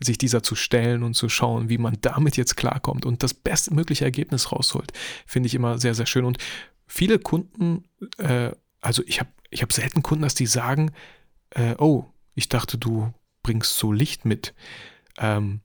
sich 0.00 0.18
dieser 0.18 0.42
zu 0.42 0.56
stellen 0.56 1.04
und 1.04 1.14
zu 1.14 1.28
schauen, 1.28 1.68
wie 1.68 1.78
man 1.78 1.96
damit 2.00 2.36
jetzt 2.36 2.56
klarkommt 2.56 3.06
und 3.06 3.22
das 3.22 3.34
bestmögliche 3.34 4.04
Ergebnis 4.04 4.50
rausholt, 4.50 4.92
finde 5.26 5.46
ich 5.46 5.54
immer 5.54 5.78
sehr, 5.78 5.94
sehr 5.94 6.06
schön. 6.06 6.24
Und 6.24 6.38
viele 6.86 7.20
Kunden, 7.20 7.84
äh, 8.18 8.50
also 8.80 9.02
ich 9.06 9.20
habe 9.20 9.30
ich 9.50 9.62
hab 9.62 9.72
selten 9.72 10.02
Kunden, 10.02 10.22
dass 10.22 10.34
die 10.34 10.46
sagen, 10.46 10.92
äh, 11.50 11.74
oh, 11.78 12.06
ich 12.34 12.48
dachte, 12.48 12.78
du 12.78 13.12
bringst 13.42 13.76
so 13.76 13.92
Licht 13.92 14.24
mit. 14.24 14.54
Ähm, 15.18 15.60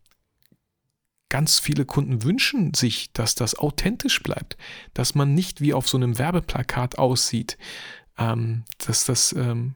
ganz 1.29 1.59
viele 1.59 1.85
Kunden 1.85 2.23
wünschen 2.23 2.73
sich, 2.73 3.11
dass 3.13 3.35
das 3.35 3.55
authentisch 3.55 4.21
bleibt, 4.23 4.57
dass 4.93 5.15
man 5.15 5.33
nicht 5.33 5.61
wie 5.61 5.73
auf 5.73 5.87
so 5.87 5.97
einem 5.97 6.17
Werbeplakat 6.17 6.97
aussieht, 6.97 7.57
ähm, 8.17 8.63
dass 8.85 9.05
das 9.05 9.33
ähm, 9.33 9.75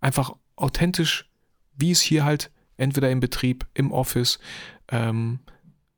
einfach 0.00 0.32
authentisch, 0.56 1.30
wie 1.76 1.92
es 1.92 2.00
hier 2.00 2.24
halt 2.24 2.50
entweder 2.76 3.10
im 3.10 3.20
Betrieb, 3.20 3.66
im 3.74 3.92
Office, 3.92 4.38
ähm, 4.88 5.40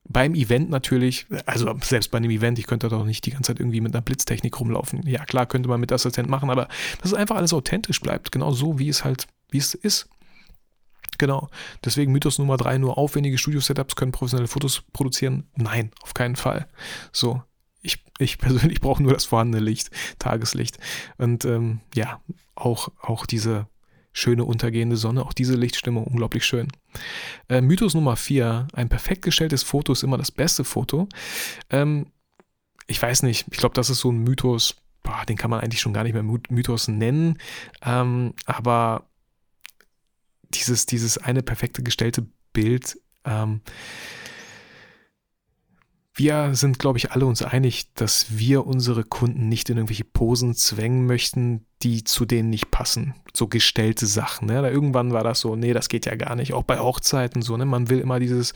beim 0.04 0.34
Event 0.34 0.70
natürlich, 0.70 1.26
also 1.46 1.72
selbst 1.82 2.10
bei 2.10 2.18
einem 2.18 2.30
Event, 2.30 2.58
ich 2.58 2.66
könnte 2.66 2.88
doch 2.88 3.04
nicht 3.04 3.24
die 3.26 3.30
ganze 3.30 3.52
Zeit 3.52 3.60
irgendwie 3.60 3.80
mit 3.80 3.94
einer 3.94 4.02
Blitztechnik 4.02 4.58
rumlaufen. 4.58 5.06
Ja, 5.06 5.24
klar, 5.24 5.46
könnte 5.46 5.68
man 5.68 5.80
mit 5.80 5.92
Assistent 5.92 6.28
machen, 6.28 6.50
aber 6.50 6.66
dass 7.00 7.12
es 7.12 7.14
einfach 7.14 7.36
alles 7.36 7.52
authentisch 7.52 8.00
bleibt, 8.00 8.32
genau 8.32 8.50
so, 8.50 8.78
wie 8.80 8.88
es 8.88 9.04
halt, 9.04 9.28
wie 9.50 9.58
es 9.58 9.74
ist. 9.74 10.08
Genau. 11.20 11.50
Deswegen 11.84 12.12
Mythos 12.12 12.38
Nummer 12.38 12.56
drei, 12.56 12.78
nur 12.78 12.96
aufwendige 12.96 13.36
Studio-Setups 13.36 13.94
können 13.94 14.10
professionelle 14.10 14.48
Fotos 14.48 14.84
produzieren. 14.94 15.44
Nein, 15.54 15.90
auf 16.00 16.14
keinen 16.14 16.34
Fall. 16.34 16.66
So. 17.12 17.42
Ich, 17.82 18.02
ich 18.18 18.38
persönlich 18.38 18.80
brauche 18.80 19.02
nur 19.02 19.12
das 19.12 19.26
vorhandene 19.26 19.62
Licht, 19.62 19.90
Tageslicht. 20.18 20.78
Und 21.18 21.44
ähm, 21.44 21.80
ja, 21.94 22.22
auch, 22.54 22.88
auch 23.02 23.26
diese 23.26 23.66
schöne 24.14 24.46
untergehende 24.46 24.96
Sonne, 24.96 25.22
auch 25.22 25.34
diese 25.34 25.56
Lichtstimmung 25.56 26.04
unglaublich 26.04 26.46
schön. 26.46 26.68
Äh, 27.50 27.60
Mythos 27.60 27.92
Nummer 27.92 28.16
4, 28.16 28.68
ein 28.72 28.88
perfekt 28.88 29.20
gestelltes 29.20 29.62
Foto 29.62 29.92
ist 29.92 30.02
immer 30.02 30.16
das 30.16 30.32
beste 30.32 30.64
Foto. 30.64 31.06
Ähm, 31.68 32.06
ich 32.86 33.00
weiß 33.00 33.24
nicht, 33.24 33.44
ich 33.50 33.58
glaube, 33.58 33.74
das 33.74 33.90
ist 33.90 34.00
so 34.00 34.10
ein 34.10 34.24
Mythos, 34.24 34.76
boah, 35.02 35.26
den 35.28 35.36
kann 35.36 35.50
man 35.50 35.60
eigentlich 35.60 35.82
schon 35.82 35.92
gar 35.92 36.04
nicht 36.04 36.14
mehr 36.14 36.22
Mythos 36.22 36.88
nennen, 36.88 37.36
ähm, 37.82 38.32
aber 38.46 39.09
dieses, 40.50 40.86
dieses 40.86 41.18
eine 41.18 41.42
perfekte 41.42 41.82
gestellte 41.82 42.26
Bild, 42.52 42.98
ähm, 43.24 43.60
wir 46.20 46.54
sind, 46.54 46.78
glaube 46.78 46.98
ich, 46.98 47.12
alle 47.12 47.24
uns 47.24 47.40
einig, 47.40 47.94
dass 47.94 48.26
wir 48.36 48.66
unsere 48.66 49.04
Kunden 49.04 49.48
nicht 49.48 49.70
in 49.70 49.78
irgendwelche 49.78 50.04
Posen 50.04 50.54
zwängen 50.54 51.06
möchten, 51.06 51.64
die 51.82 52.04
zu 52.04 52.26
denen 52.26 52.50
nicht 52.50 52.70
passen. 52.70 53.14
So 53.32 53.46
gestellte 53.46 54.04
Sachen. 54.04 54.48
Ne? 54.48 54.60
Da 54.60 54.68
irgendwann 54.68 55.14
war 55.14 55.24
das 55.24 55.40
so, 55.40 55.56
nee, 55.56 55.72
das 55.72 55.88
geht 55.88 56.04
ja 56.04 56.16
gar 56.16 56.34
nicht. 56.34 56.52
Auch 56.52 56.64
bei 56.64 56.78
Hochzeiten 56.78 57.40
so. 57.40 57.56
Ne? 57.56 57.64
Man 57.64 57.88
will 57.88 58.00
immer 58.00 58.20
dieses 58.20 58.52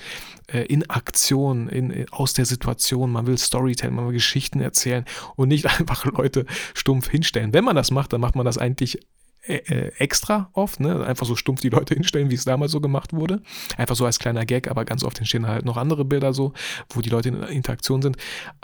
äh, 0.48 0.66
in 0.66 0.90
Aktion, 0.90 1.68
in, 1.68 2.06
aus 2.10 2.34
der 2.34 2.44
Situation. 2.44 3.12
Man 3.12 3.26
will 3.26 3.38
Storytelling, 3.38 3.94
man 3.94 4.06
will 4.08 4.12
Geschichten 4.12 4.60
erzählen 4.60 5.06
und 5.36 5.48
nicht 5.48 5.64
einfach 5.80 6.04
Leute 6.04 6.44
stumpf 6.74 7.08
hinstellen. 7.08 7.54
Wenn 7.54 7.64
man 7.64 7.76
das 7.76 7.90
macht, 7.90 8.12
dann 8.12 8.20
macht 8.20 8.34
man 8.34 8.44
das 8.44 8.58
eigentlich 8.58 8.98
extra 9.46 10.48
oft, 10.52 10.80
ne? 10.80 11.04
einfach 11.04 11.26
so 11.26 11.36
stumpf 11.36 11.60
die 11.60 11.68
Leute 11.68 11.94
hinstellen, 11.94 12.30
wie 12.30 12.34
es 12.34 12.44
damals 12.44 12.72
so 12.72 12.80
gemacht 12.80 13.12
wurde. 13.12 13.42
Einfach 13.76 13.96
so 13.96 14.06
als 14.06 14.18
kleiner 14.18 14.46
Gag, 14.46 14.70
aber 14.70 14.84
ganz 14.84 15.04
oft 15.04 15.18
entstehen 15.18 15.46
halt 15.46 15.64
noch 15.64 15.76
andere 15.76 16.04
Bilder 16.04 16.32
so, 16.32 16.52
wo 16.90 17.00
die 17.00 17.10
Leute 17.10 17.28
in 17.28 17.42
Interaktion 17.42 18.02
sind. 18.02 18.16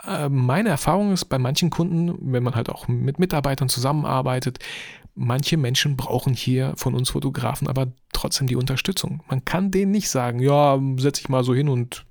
Äh, 0.05 0.29
meine 0.29 0.69
Erfahrung 0.69 1.13
ist 1.13 1.25
bei 1.25 1.37
manchen 1.37 1.69
Kunden, 1.69 2.17
wenn 2.33 2.43
man 2.43 2.55
halt 2.55 2.69
auch 2.69 2.87
mit 2.87 3.19
Mitarbeitern 3.19 3.69
zusammenarbeitet, 3.69 4.59
manche 5.13 5.57
Menschen 5.57 5.97
brauchen 5.97 6.33
hier 6.33 6.73
von 6.77 6.95
uns 6.95 7.09
Fotografen 7.09 7.67
aber 7.67 7.87
trotzdem 8.13 8.47
die 8.47 8.55
Unterstützung. 8.55 9.23
Man 9.29 9.45
kann 9.45 9.71
denen 9.71 9.91
nicht 9.91 10.09
sagen, 10.09 10.39
ja, 10.39 10.79
setz 10.97 11.19
dich 11.19 11.29
mal 11.29 11.43
so 11.43 11.53
hin 11.53 11.69
und 11.69 12.05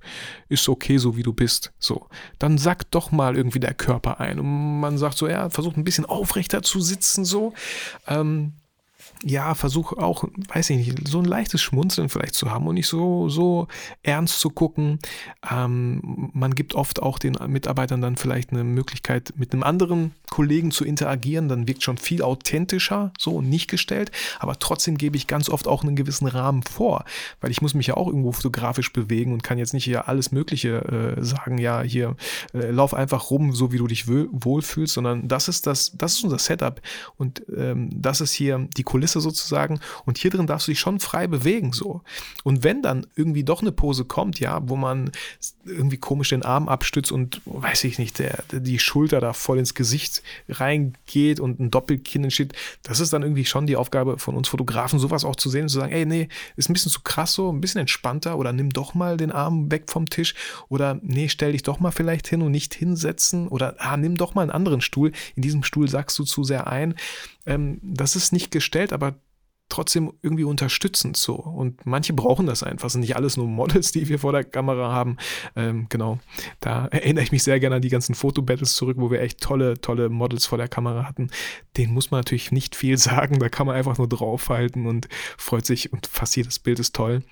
ist 0.49 0.67
okay, 0.69 0.97
so 0.97 1.15
wie 1.15 1.23
du 1.23 1.33
bist. 1.33 1.73
So, 1.79 2.07
dann 2.39 2.57
sagt 2.57 2.93
doch 2.93 3.11
mal 3.11 3.35
irgendwie 3.35 3.59
der 3.59 3.73
Körper 3.73 4.19
ein 4.19 4.39
und 4.39 4.79
man 4.79 4.97
sagt 4.97 5.17
so, 5.17 5.27
ja, 5.27 5.49
versucht 5.49 5.77
ein 5.77 5.83
bisschen 5.83 6.05
aufrechter 6.05 6.61
zu 6.63 6.81
sitzen 6.81 7.25
so. 7.25 7.53
Ähm, 8.07 8.53
ja, 9.23 9.53
versuche 9.55 9.97
auch, 9.97 10.23
weiß 10.53 10.71
ich 10.71 10.77
nicht, 10.77 11.07
so 11.07 11.19
ein 11.19 11.25
leichtes 11.25 11.61
Schmunzeln 11.61 12.09
vielleicht 12.09 12.35
zu 12.35 12.51
haben 12.51 12.67
und 12.67 12.75
nicht 12.75 12.87
so, 12.87 13.29
so 13.29 13.67
ernst 14.03 14.39
zu 14.39 14.49
gucken. 14.49 14.99
Ähm, 15.49 16.31
man 16.33 16.55
gibt 16.55 16.73
oft 16.73 17.01
auch 17.01 17.19
den 17.19 17.37
Mitarbeitern 17.47 18.01
dann 18.01 18.15
vielleicht 18.15 18.51
eine 18.51 18.63
Möglichkeit, 18.63 19.33
mit 19.35 19.53
einem 19.53 19.63
anderen 19.63 20.13
Kollegen 20.29 20.71
zu 20.71 20.85
interagieren, 20.85 21.49
dann 21.49 21.67
wirkt 21.67 21.83
schon 21.83 21.97
viel 21.97 22.21
authentischer, 22.21 23.11
so 23.19 23.41
nicht 23.41 23.69
gestellt, 23.69 24.11
aber 24.39 24.57
trotzdem 24.57 24.97
gebe 24.97 25.17
ich 25.17 25.27
ganz 25.27 25.49
oft 25.49 25.67
auch 25.67 25.83
einen 25.83 25.95
gewissen 25.95 26.27
Rahmen 26.27 26.63
vor, 26.63 27.03
weil 27.41 27.51
ich 27.51 27.61
muss 27.61 27.73
mich 27.73 27.87
ja 27.87 27.97
auch 27.97 28.07
irgendwo 28.07 28.31
fotografisch 28.31 28.93
bewegen 28.93 29.33
und 29.33 29.43
kann 29.43 29.57
jetzt 29.57 29.73
nicht 29.73 29.83
hier 29.83 30.07
alles 30.07 30.31
Mögliche 30.31 31.17
äh, 31.17 31.23
sagen, 31.23 31.57
ja, 31.57 31.81
hier, 31.81 32.15
äh, 32.53 32.71
lauf 32.71 32.93
einfach 32.93 33.29
rum, 33.29 33.53
so 33.53 33.71
wie 33.71 33.77
du 33.77 33.87
dich 33.87 34.07
wohlfühlst, 34.07 34.93
sondern 34.93 35.27
das 35.27 35.47
ist 35.47 35.67
das, 35.67 35.91
das 35.95 36.13
ist 36.13 36.23
unser 36.23 36.39
Setup. 36.39 36.81
Und 37.17 37.43
ähm, 37.55 37.89
das 37.93 38.21
ist 38.21 38.31
hier 38.31 38.67
die 38.77 38.83
Kulisse 38.83 39.10
Kulisse 39.11 39.21
sozusagen. 39.21 39.79
Und 40.05 40.17
hier 40.17 40.31
drin 40.31 40.47
darfst 40.47 40.67
du 40.67 40.71
dich 40.71 40.79
schon 40.79 40.99
frei 40.99 41.27
bewegen, 41.27 41.73
so. 41.73 42.01
Und 42.43 42.63
wenn 42.63 42.81
dann 42.81 43.07
irgendwie 43.15 43.43
doch 43.43 43.61
eine 43.61 43.71
Pose 43.71 44.05
kommt, 44.05 44.39
ja, 44.39 44.59
wo 44.63 44.75
man 44.75 45.11
irgendwie 45.65 45.97
komisch 45.97 46.29
den 46.29 46.43
Arm 46.43 46.67
abstützt 46.67 47.11
und, 47.11 47.41
weiß 47.45 47.83
ich 47.83 47.99
nicht, 47.99 48.19
der, 48.19 48.43
die 48.51 48.79
Schulter 48.79 49.19
da 49.19 49.33
voll 49.33 49.59
ins 49.59 49.73
Gesicht 49.73 50.23
reingeht 50.49 51.39
und 51.39 51.59
ein 51.59 51.71
Doppelkinn 51.71 52.23
entsteht, 52.23 52.53
das 52.83 52.99
ist 52.99 53.13
dann 53.13 53.21
irgendwie 53.21 53.45
schon 53.45 53.67
die 53.67 53.75
Aufgabe 53.75 54.17
von 54.17 54.35
uns 54.35 54.47
Fotografen, 54.47 54.99
sowas 54.99 55.25
auch 55.25 55.35
zu 55.35 55.49
sehen 55.49 55.63
und 55.63 55.69
zu 55.69 55.79
sagen, 55.79 55.91
ey, 55.91 56.05
nee, 56.05 56.29
ist 56.55 56.69
ein 56.69 56.73
bisschen 56.73 56.91
zu 56.91 57.01
krass 57.01 57.33
so, 57.33 57.51
ein 57.51 57.61
bisschen 57.61 57.81
entspannter 57.81 58.37
oder 58.37 58.53
nimm 58.53 58.71
doch 58.71 58.93
mal 58.93 59.17
den 59.17 59.31
Arm 59.31 59.71
weg 59.71 59.83
vom 59.87 60.09
Tisch 60.09 60.35
oder 60.69 60.99
nee, 61.03 61.29
stell 61.29 61.51
dich 61.51 61.63
doch 61.63 61.79
mal 61.79 61.91
vielleicht 61.91 62.27
hin 62.27 62.41
und 62.41 62.51
nicht 62.51 62.73
hinsetzen 62.73 63.47
oder 63.47 63.75
ah, 63.79 63.97
nimm 63.97 64.17
doch 64.17 64.33
mal 64.33 64.43
einen 64.43 64.51
anderen 64.51 64.81
Stuhl. 64.81 65.11
In 65.35 65.41
diesem 65.41 65.63
Stuhl 65.63 65.87
sagst 65.87 66.17
du 66.19 66.23
zu 66.23 66.43
sehr 66.43 66.67
ein. 66.67 66.95
Ähm, 67.45 67.79
das 67.81 68.15
ist 68.15 68.31
nicht 68.31 68.51
gestellt, 68.51 68.93
aber 68.93 69.15
trotzdem 69.71 70.13
irgendwie 70.21 70.43
unterstützend 70.43 71.17
so. 71.17 71.35
Und 71.35 71.85
manche 71.85 72.13
brauchen 72.13 72.45
das 72.45 72.61
einfach. 72.61 72.87
Es 72.87 72.93
sind 72.93 73.01
nicht 73.01 73.15
alles 73.15 73.37
nur 73.37 73.47
Models, 73.47 73.91
die 73.91 74.07
wir 74.09 74.19
vor 74.19 74.33
der 74.33 74.43
Kamera 74.43 74.91
haben. 74.91 75.17
Ähm, 75.55 75.87
genau. 75.89 76.19
Da 76.59 76.87
erinnere 76.87 77.23
ich 77.23 77.31
mich 77.31 77.43
sehr 77.43 77.59
gerne 77.59 77.77
an 77.77 77.81
die 77.81 77.89
ganzen 77.89 78.13
Fotobattles 78.13 78.75
zurück, 78.75 78.97
wo 78.99 79.09
wir 79.09 79.21
echt 79.21 79.39
tolle, 79.39 79.79
tolle 79.79 80.09
Models 80.09 80.45
vor 80.45 80.57
der 80.57 80.67
Kamera 80.67 81.07
hatten. 81.07 81.29
Den 81.77 81.91
muss 81.91 82.11
man 82.11 82.19
natürlich 82.19 82.51
nicht 82.51 82.75
viel 82.75 82.97
sagen. 82.97 83.39
Da 83.39 83.49
kann 83.49 83.65
man 83.65 83.75
einfach 83.75 83.97
nur 83.97 84.09
draufhalten 84.09 84.85
und 84.85 85.07
freut 85.37 85.65
sich 85.65 85.91
und 85.91 86.05
fast 86.05 86.35
jedes 86.35 86.59
Bild 86.59 86.79
ist 86.79 86.95
toll. 86.95 87.23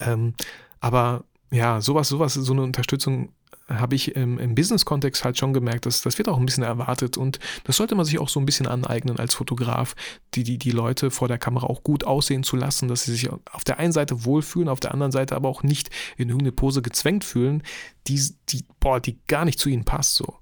Ähm, 0.00 0.34
aber 0.80 1.24
ja, 1.50 1.80
sowas, 1.80 2.08
sowas, 2.08 2.34
so 2.34 2.52
eine 2.52 2.62
Unterstützung 2.62 3.30
habe 3.68 3.96
ich 3.96 4.14
im, 4.14 4.38
im 4.38 4.54
Business-Kontext 4.54 5.24
halt 5.24 5.38
schon 5.38 5.52
gemerkt, 5.52 5.86
dass 5.86 6.02
das 6.02 6.18
wird 6.18 6.28
auch 6.28 6.38
ein 6.38 6.46
bisschen 6.46 6.62
erwartet 6.62 7.16
und 7.16 7.38
das 7.64 7.76
sollte 7.76 7.94
man 7.94 8.04
sich 8.04 8.18
auch 8.18 8.28
so 8.28 8.38
ein 8.38 8.46
bisschen 8.46 8.66
aneignen 8.66 9.18
als 9.18 9.34
Fotograf, 9.34 9.94
die, 10.34 10.44
die, 10.44 10.58
die 10.58 10.70
Leute 10.70 11.10
vor 11.10 11.26
der 11.28 11.38
Kamera 11.38 11.66
auch 11.66 11.82
gut 11.82 12.04
aussehen 12.04 12.44
zu 12.44 12.56
lassen, 12.56 12.88
dass 12.88 13.04
sie 13.04 13.12
sich 13.12 13.28
auf 13.30 13.64
der 13.64 13.78
einen 13.78 13.92
Seite 13.92 14.24
wohlfühlen, 14.24 14.68
auf 14.68 14.80
der 14.80 14.92
anderen 14.92 15.12
Seite 15.12 15.34
aber 15.34 15.48
auch 15.48 15.62
nicht 15.62 15.90
in 16.16 16.28
irgendeine 16.28 16.52
Pose 16.52 16.80
gezwängt 16.80 17.24
fühlen, 17.24 17.62
die, 18.06 18.22
die, 18.48 18.64
boah, 18.78 19.00
die 19.00 19.18
gar 19.26 19.44
nicht 19.44 19.58
zu 19.58 19.68
ihnen 19.68 19.84
passt. 19.84 20.14
So. 20.14 20.38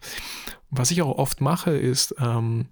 Was 0.70 0.90
ich 0.90 1.00
auch 1.00 1.16
oft 1.16 1.40
mache, 1.40 1.70
ist, 1.70 2.14
ähm, 2.18 2.66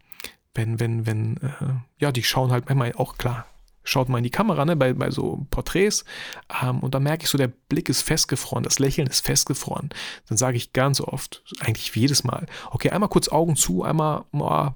wenn, 0.54 0.78
wenn, 0.80 1.06
wenn, 1.06 1.36
äh, 1.38 1.74
ja, 1.98 2.12
die 2.12 2.22
schauen 2.22 2.50
halt 2.50 2.66
manchmal 2.66 2.92
auch 2.96 3.16
klar, 3.16 3.46
schaut 3.84 4.08
mal 4.08 4.18
in 4.18 4.24
die 4.24 4.30
Kamera, 4.30 4.64
ne, 4.64 4.76
bei, 4.76 4.92
bei 4.92 5.10
so 5.10 5.46
Porträts, 5.50 6.04
ähm, 6.62 6.80
und 6.80 6.94
dann 6.94 7.02
merke 7.02 7.24
ich 7.24 7.30
so, 7.30 7.38
der 7.38 7.52
Blick 7.68 7.88
ist 7.88 8.02
festgefroren, 8.02 8.64
das 8.64 8.78
Lächeln 8.78 9.08
ist 9.08 9.24
festgefroren. 9.24 9.90
Dann 10.28 10.38
sage 10.38 10.56
ich 10.56 10.72
ganz 10.72 11.00
oft, 11.00 11.42
eigentlich 11.60 11.94
jedes 11.94 12.24
Mal, 12.24 12.46
okay, 12.70 12.90
einmal 12.90 13.08
kurz 13.08 13.28
Augen 13.28 13.56
zu, 13.56 13.82
einmal 13.82 14.24
oh, 14.32 14.68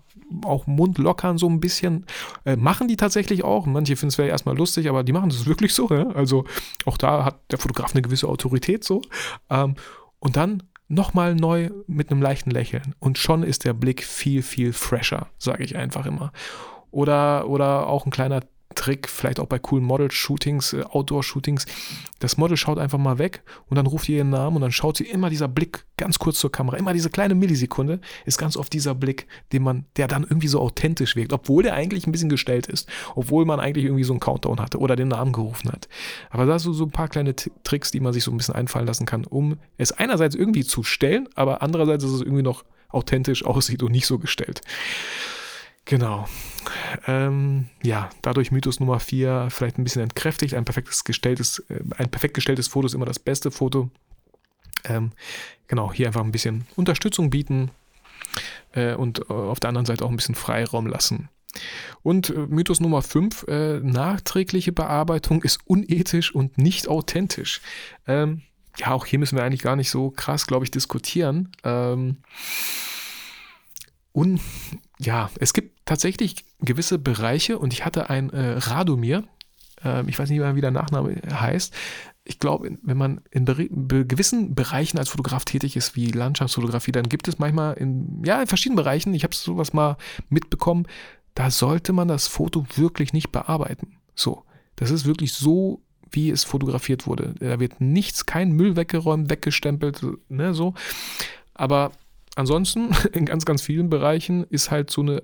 auch 0.45 0.67
Mund 0.67 0.99
lockern 0.99 1.39
so 1.39 1.49
ein 1.49 1.61
bisschen. 1.61 2.07
Äh, 2.45 2.57
machen 2.57 2.89
die 2.89 2.97
tatsächlich 2.97 3.45
auch. 3.45 3.67
Manche 3.67 3.97
finden 3.97 4.09
es 4.09 4.17
vielleicht 4.17 4.33
erstmal 4.33 4.57
lustig, 4.57 4.89
aber 4.89 5.05
die 5.05 5.13
machen 5.13 5.29
das 5.29 5.47
wirklich 5.47 5.75
so. 5.75 5.89
Ja? 5.91 6.09
Also 6.11 6.45
auch 6.85 6.97
da 6.97 7.25
hat 7.25 7.41
der 7.51 7.59
Fotograf 7.59 7.95
eine 7.95 8.03
gewisse 8.03 8.29
Autorität 8.29 8.85
so. 8.85 9.03
Ähm, 9.51 9.77
und 10.19 10.37
dann 10.37 10.63
nochmal 10.89 11.35
neu 11.35 11.71
mit 11.87 12.11
einem 12.11 12.23
leichten 12.23 12.51
Lächeln. 12.51 12.95
Und 12.99 13.19
schon 13.19 13.43
ist 13.43 13.65
der 13.65 13.73
Blick 13.73 14.05
viel, 14.05 14.43
viel 14.43 14.73
fresher, 14.73 15.29
sage 15.39 15.65
ich 15.65 15.77
einfach 15.77 16.07
immer. 16.07 16.33
Oder, 16.91 17.49
oder 17.49 17.89
auch 17.89 18.07
ein 18.07 18.13
kleiner 18.13 18.41
Trick, 18.75 19.09
vielleicht 19.09 19.41
auch 19.41 19.47
bei 19.47 19.59
coolen 19.59 19.85
Model-Shootings, 19.85 20.73
äh, 20.73 20.83
Outdoor-Shootings. 20.83 21.67
Das 22.19 22.37
Model 22.37 22.57
schaut 22.57 22.79
einfach 22.79 22.99
mal 22.99 23.19
weg 23.19 23.43
und 23.69 23.77
dann 23.77 23.87
ruft 23.87 24.09
ihr 24.09 24.19
ihren 24.19 24.31
Namen 24.31 24.57
und 24.57 24.63
dann 24.63 24.73
schaut 24.73 24.97
sie 24.97 25.05
immer 25.05 25.31
dieser 25.31 25.49
Blick 25.49 25.85
ganz 25.97 26.19
kurz 26.19 26.39
zur 26.39 26.51
Kamera. 26.51 26.77
Immer 26.77 26.93
diese 26.93 27.11
kleine 27.11 27.35
Millisekunde 27.35 28.01
ist 28.25 28.39
ganz 28.39 28.57
oft 28.57 28.73
dieser 28.73 28.95
Blick, 28.95 29.27
den 29.53 29.63
man, 29.63 29.87
der 29.97 30.09
dann 30.09 30.25
irgendwie 30.25 30.49
so 30.49 30.61
authentisch 30.61 31.17
wirkt, 31.17 31.33
obwohl 31.33 31.63
der 31.63 31.75
eigentlich 31.75 32.07
ein 32.07 32.13
bisschen 32.13 32.29
gestellt 32.29 32.67
ist, 32.67 32.89
obwohl 33.15 33.45
man 33.45 33.61
eigentlich 33.61 33.85
irgendwie 33.85 34.05
so 34.05 34.13
einen 34.13 34.21
Countdown 34.21 34.61
hatte 34.61 34.79
oder 34.79 34.97
den 34.97 35.09
Namen 35.09 35.33
gerufen 35.33 35.71
hat. 35.71 35.89
Aber 36.31 36.45
da 36.45 36.59
sind 36.59 36.75
so 36.75 36.85
ein 36.85 36.91
paar 36.91 37.09
kleine 37.09 37.35
Tricks, 37.37 37.91
die 37.91 38.01
man 38.01 38.13
sich 38.13 38.25
so 38.25 38.31
ein 38.31 38.37
bisschen 38.37 38.55
einfallen 38.55 38.87
lassen 38.87 39.07
kann, 39.07 39.25
um 39.25 39.59
es 39.79 39.93
einerseits 39.93 40.35
irgendwie 40.35 40.65
zu 40.65 40.83
stellen, 40.83 41.29
aber 41.35 41.63
andererseits, 41.63 42.05
dass 42.05 42.13
es 42.13 42.21
irgendwie 42.21 42.43
noch 42.43 42.65
authentisch 42.89 43.45
aussieht 43.47 43.83
und 43.83 43.93
nicht 43.93 44.07
so 44.07 44.19
gestellt. 44.19 44.61
Genau. 45.87 46.27
Ähm, 47.07 47.69
ja, 47.83 48.11
dadurch 48.21 48.51
Mythos 48.51 48.81
Nummer 48.81 48.99
4 48.99 49.49
vielleicht 49.51 49.79
ein 49.79 49.85
bisschen 49.85 50.03
entkräftigt. 50.03 50.55
Ein 50.55 50.65
perfektes 50.65 51.05
gestelltes, 51.05 51.61
äh, 51.71 51.81
ein 51.97 52.11
perfekt 52.11 52.35
gestelltes 52.35 52.69
Foto 52.69 52.87
ist 52.87 52.95
immer 52.95 53.07
das 53.07 53.21
beste 53.21 53.53
Foto. 53.53 53.91
Ähm, 54.85 55.13
genau, 55.69 55.93
hier 55.93 56.09
einfach 56.09 56.25
ein 56.25 56.33
bisschen 56.33 56.67
Unterstützung 56.75 57.31
bieten 57.31 57.71
äh, 58.73 58.95
und 58.95 59.31
äh, 59.31 59.33
auf 59.33 59.61
der 59.61 59.69
anderen 59.69 59.87
Seite 59.87 60.05
auch 60.05 60.11
ein 60.11 60.17
bisschen 60.17 60.35
Freiraum 60.35 60.89
lassen. 60.89 61.29
Und 62.03 62.31
äh, 62.31 62.47
Mythos 62.49 62.81
Nummer 62.81 63.01
5, 63.03 63.45
äh, 63.47 63.79
nachträgliche 63.81 64.73
Bearbeitung 64.73 65.45
ist 65.45 65.61
unethisch 65.67 66.35
und 66.35 66.59
nicht 66.59 66.89
authentisch. 66.89 67.61
Ähm, 68.09 68.43
ja, 68.77 68.91
auch 68.91 69.07
hier 69.07 69.21
müssen 69.21 69.37
wir 69.37 69.45
eigentlich 69.45 69.63
gar 69.63 69.77
nicht 69.77 69.91
so 69.91 70.11
krass, 70.11 70.49
glaube 70.49 70.65
ich, 70.65 70.73
diskutieren. 70.73 71.53
Ähm, 71.63 72.19
un, 74.13 74.41
ja, 74.99 75.31
es 75.39 75.53
gibt 75.53 75.76
tatsächlich 75.87 76.45
gewisse 76.61 76.99
Bereiche 76.99 77.59
und 77.59 77.73
ich 77.73 77.87
hatte 77.87 78.11
ein 78.11 78.31
äh, 78.31 78.59
Radomir, 78.59 79.25
äh, 79.83 80.05
ich 80.09 80.19
weiß 80.19 80.29
nicht 80.29 80.41
mehr, 80.41 80.57
wie 80.57 80.61
der 80.61 80.71
Nachname 80.71 81.17
heißt, 81.33 81.73
ich 82.29 82.41
glaube, 82.41 82.77
wenn 82.83 82.97
man 82.97 83.21
in 83.31 83.45
gewissen 83.47 84.55
Bereichen 84.57 84.99
als 84.99 85.11
Fotograf 85.11 85.45
tätig 85.45 85.77
ist, 85.77 85.95
wie 85.95 86.11
Landschaftsfotografie, 86.11 86.91
dann 86.91 87.09
gibt 87.09 87.29
es 87.29 87.39
manchmal 87.39 87.75
in, 87.75 88.23
ja, 88.25 88.43
in 88.43 88.49
verschiedenen 88.49 88.77
Bereichen, 88.77 89.15
ich 89.15 89.23
habe 89.23 89.35
sowas 89.35 89.73
mal 89.73 89.97
mitbekommen, 90.29 90.87
da 91.35 91.51
sollte 91.51 91.93
man 91.93 92.09
das 92.09 92.27
Foto 92.27 92.67
wirklich 92.75 93.13
nicht 93.13 93.31
bearbeiten. 93.31 93.99
So, 94.17 94.43
das 94.75 94.91
ist 94.91 95.07
wirklich 95.07 95.35
so, 95.35 95.83
wie 96.11 96.31
es 96.31 96.43
fotografiert 96.43 97.07
wurde. 97.07 97.35
Da 97.39 97.61
wird 97.61 97.81
nichts, 97.81 98.27
kein 98.27 98.51
Müll 98.51 98.75
weggeräumt, 98.75 99.31
weggestempelt, 99.31 100.05
ne, 100.29 100.53
so. 100.53 100.75
Aber 101.55 101.93
ansonsten, 102.37 102.91
in 103.13 103.27
ganz, 103.27 103.45
ganz 103.45 103.63
vielen 103.63 103.91
Bereichen 103.91 104.45
ist 104.45 104.71
halt 104.71 104.91
so 104.91 105.03
eine 105.03 105.23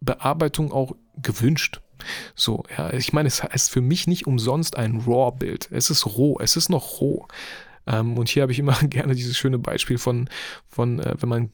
Bearbeitung 0.00 0.72
auch 0.72 0.94
gewünscht. 1.16 1.80
So, 2.34 2.64
ja, 2.76 2.92
ich 2.92 3.12
meine, 3.12 3.26
es 3.26 3.42
heißt 3.42 3.70
für 3.70 3.80
mich 3.80 4.06
nicht 4.06 4.26
umsonst 4.26 4.76
ein 4.76 5.00
RAW-Bild. 5.00 5.68
Es 5.72 5.90
ist 5.90 6.06
roh, 6.06 6.38
es 6.40 6.56
ist 6.56 6.68
noch 6.68 7.00
roh. 7.00 7.26
Ähm, 7.86 8.16
und 8.18 8.28
hier 8.28 8.42
habe 8.42 8.52
ich 8.52 8.58
immer 8.58 8.74
gerne 8.82 9.14
dieses 9.14 9.36
schöne 9.36 9.58
Beispiel 9.58 9.98
von, 9.98 10.28
von 10.68 11.00
äh, 11.00 11.14
wenn 11.18 11.28
man 11.28 11.50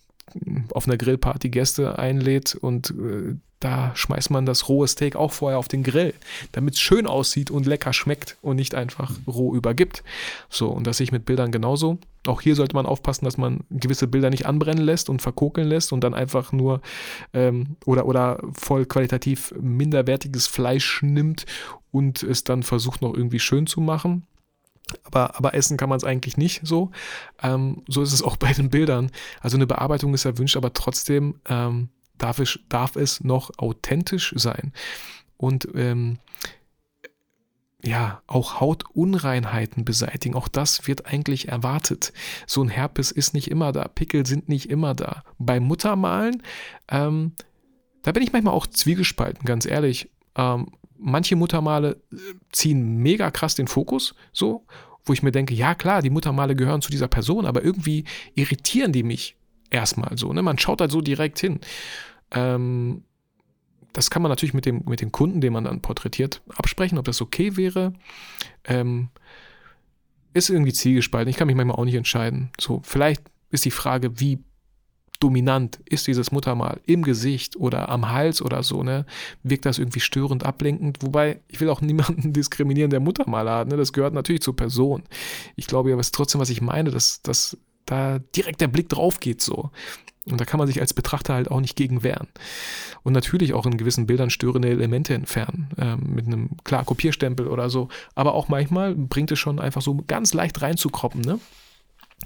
auf 0.72 0.87
einer 0.87 0.96
Grillparty 0.96 1.50
Gäste 1.50 1.98
einlädt 1.98 2.54
und 2.54 2.90
äh, 2.90 3.37
da 3.64 3.92
schmeißt 3.94 4.30
man 4.30 4.44
das 4.44 4.68
rohe 4.68 4.87
Steak 4.87 5.16
auch 5.16 5.32
vorher 5.32 5.58
auf 5.58 5.68
den 5.68 5.82
Grill, 5.82 6.12
damit 6.52 6.74
es 6.74 6.80
schön 6.80 7.06
aussieht 7.06 7.50
und 7.50 7.64
lecker 7.64 7.94
schmeckt 7.94 8.37
und 8.42 8.56
nicht 8.56 8.74
einfach 8.74 9.12
roh 9.26 9.54
übergibt. 9.54 10.04
So, 10.50 10.68
und 10.68 10.87
das 10.87 10.98
sehe 10.98 11.04
ich 11.04 11.12
mit 11.12 11.24
Bildern 11.24 11.50
genauso. 11.50 11.98
Auch 12.26 12.42
hier 12.42 12.56
sollte 12.56 12.76
man 12.76 12.84
aufpassen, 12.84 13.24
dass 13.24 13.38
man 13.38 13.60
gewisse 13.70 14.06
Bilder 14.06 14.28
nicht 14.28 14.44
anbrennen 14.44 14.84
lässt 14.84 15.08
und 15.08 15.22
verkokeln 15.22 15.66
lässt 15.66 15.94
und 15.94 16.04
dann 16.04 16.12
einfach 16.12 16.52
nur 16.52 16.82
ähm, 17.32 17.76
oder, 17.87 18.04
oder 18.04 18.38
voll 18.52 18.84
qualitativ 18.84 19.54
minderwertiges 19.58 20.46
Fleisch 20.46 21.02
nimmt 21.02 21.46
und 21.90 22.22
es 22.22 22.44
dann 22.44 22.64
versucht 22.64 23.00
noch 23.00 23.14
irgendwie 23.14 23.40
schön 23.40 23.66
zu 23.66 23.80
machen. 23.80 24.26
Aber, 25.04 25.37
aber 25.37 25.54
essen 25.54 25.76
kann 25.76 25.88
man 25.88 25.96
es 25.96 26.04
eigentlich 26.04 26.37
nicht 26.37 26.61
so. 26.64 26.90
Ähm, 27.42 27.83
so 27.88 28.02
ist 28.02 28.12
es 28.12 28.22
auch 28.22 28.37
bei 28.38 28.52
den 28.52 28.70
Bildern. 28.70 29.11
Also 29.40 29.57
eine 29.57 29.66
Bearbeitung 29.66 30.14
ist 30.14 30.24
erwünscht, 30.24 30.57
aber 30.57 30.72
trotzdem 30.72 31.40
ähm, 31.48 31.88
darf 32.18 32.38
es, 32.38 32.59
darf 32.68 32.96
es 32.96 33.22
noch 33.22 33.50
authentisch 33.59 34.33
sein. 34.37 34.72
Und 35.37 35.68
ähm, 35.74 36.18
ja, 37.87 38.22
auch 38.26 38.61
Hautunreinheiten 38.61 39.85
beseitigen. 39.85 40.35
Auch 40.35 40.48
das 40.48 40.87
wird 40.87 41.07
eigentlich 41.07 41.48
erwartet. 41.48 42.12
So 42.46 42.62
ein 42.62 42.70
Herpes 42.70 43.11
ist 43.11 43.35
nicht 43.35 43.50
immer 43.50 43.72
da. 43.72 43.88
Pickel 43.88 44.24
sind 44.24 44.48
nicht 44.48 44.70
immer 44.70 44.94
da. 44.94 45.22
Bei 45.38 45.61
Muttermalen, 45.61 46.42
ähm, 46.88 47.33
da 48.02 48.12
bin 48.12 48.22
ich 48.22 48.33
manchmal 48.33 48.54
auch 48.54 48.66
zwiegespalten, 48.66 49.44
ganz 49.44 49.66
ehrlich. 49.66 50.11
Ähm, 50.37 50.68
manche 51.04 51.36
Muttermale 51.36 52.00
äh, 52.12 52.16
ziehen 52.50 52.98
mega 52.98 53.30
krass 53.30 53.54
den 53.54 53.68
Fokus, 53.68 54.14
so, 54.32 54.66
wo 55.04 55.12
ich 55.12 55.22
mir 55.22 55.32
denke, 55.32 55.54
ja 55.54 55.74
klar, 55.74 56.02
die 56.02 56.10
Muttermale 56.10 56.56
gehören 56.56 56.80
zu 56.80 56.90
dieser 56.90 57.08
Person, 57.08 57.46
aber 57.46 57.62
irgendwie 57.62 58.04
irritieren 58.34 58.92
die 58.92 59.02
mich 59.02 59.36
erstmal 59.70 60.16
so. 60.16 60.32
Ne? 60.32 60.42
Man 60.42 60.58
schaut 60.58 60.80
halt 60.80 60.90
so 60.90 61.02
direkt 61.02 61.38
hin. 61.38 61.60
Ähm, 62.30 63.04
das 63.92 64.10
kann 64.10 64.22
man 64.22 64.30
natürlich 64.30 64.54
mit 64.54 64.66
dem, 64.66 64.82
mit 64.86 65.00
dem 65.00 65.12
Kunden, 65.12 65.40
den 65.40 65.52
man 65.52 65.64
dann 65.64 65.82
porträtiert, 65.82 66.42
absprechen, 66.56 66.98
ob 66.98 67.04
das 67.04 67.20
okay 67.20 67.56
wäre. 67.56 67.92
Ähm, 68.64 69.10
ist 70.32 70.48
irgendwie 70.48 70.72
zielgespalten. 70.72 71.30
Ich 71.30 71.36
kann 71.36 71.46
mich 71.46 71.54
manchmal 71.54 71.76
auch 71.76 71.84
nicht 71.84 71.94
entscheiden. 71.94 72.50
So, 72.58 72.80
vielleicht 72.82 73.22
ist 73.50 73.64
die 73.64 73.70
Frage, 73.70 74.18
wie 74.18 74.40
dominant 75.24 75.80
ist 75.87 76.06
dieses 76.06 76.32
Muttermal 76.32 76.80
im 76.84 77.02
Gesicht 77.02 77.56
oder 77.56 77.88
am 77.88 78.10
Hals 78.10 78.42
oder 78.42 78.62
so, 78.62 78.82
ne? 78.82 79.06
Wirkt 79.42 79.64
das 79.64 79.78
irgendwie 79.78 80.00
störend, 80.00 80.44
ablenkend? 80.44 80.98
Wobei, 81.00 81.40
ich 81.48 81.60
will 81.60 81.70
auch 81.70 81.80
niemanden 81.80 82.34
diskriminieren, 82.34 82.90
der 82.90 83.00
Muttermal 83.00 83.48
hat, 83.48 83.68
ne? 83.68 83.78
Das 83.78 83.94
gehört 83.94 84.12
natürlich 84.12 84.42
zur 84.42 84.54
Person. 84.54 85.04
Ich 85.56 85.66
glaube 85.66 85.94
aber 85.94 86.02
trotzdem, 86.02 86.42
was 86.42 86.50
ich 86.50 86.60
meine, 86.60 86.90
dass, 86.90 87.22
dass 87.22 87.56
da 87.87 88.18
direkt 88.37 88.60
der 88.60 88.68
Blick 88.68 88.90
drauf 88.90 89.18
geht 89.18 89.40
so. 89.40 89.70
Und 90.26 90.40
da 90.40 90.44
kann 90.44 90.58
man 90.58 90.66
sich 90.66 90.80
als 90.80 90.92
Betrachter 90.92 91.34
halt 91.34 91.50
auch 91.50 91.60
nicht 91.60 91.76
gegen 91.76 92.02
wehren. 92.02 92.28
Und 93.02 93.14
natürlich 93.14 93.54
auch 93.54 93.64
in 93.64 93.78
gewissen 93.78 94.06
Bildern 94.06 94.28
störende 94.28 94.68
Elemente 94.68 95.14
entfernen, 95.14 95.68
äh, 95.78 95.96
mit 95.96 96.26
einem 96.26 96.50
klar 96.64 96.84
Kopierstempel 96.84 97.46
oder 97.46 97.70
so. 97.70 97.88
Aber 98.14 98.34
auch 98.34 98.48
manchmal 98.48 98.94
bringt 98.94 99.32
es 99.32 99.38
schon 99.38 99.58
einfach 99.58 99.80
so 99.80 100.02
ganz 100.06 100.34
leicht 100.34 100.60
reinzukroppen, 100.60 101.22
ne? 101.22 101.40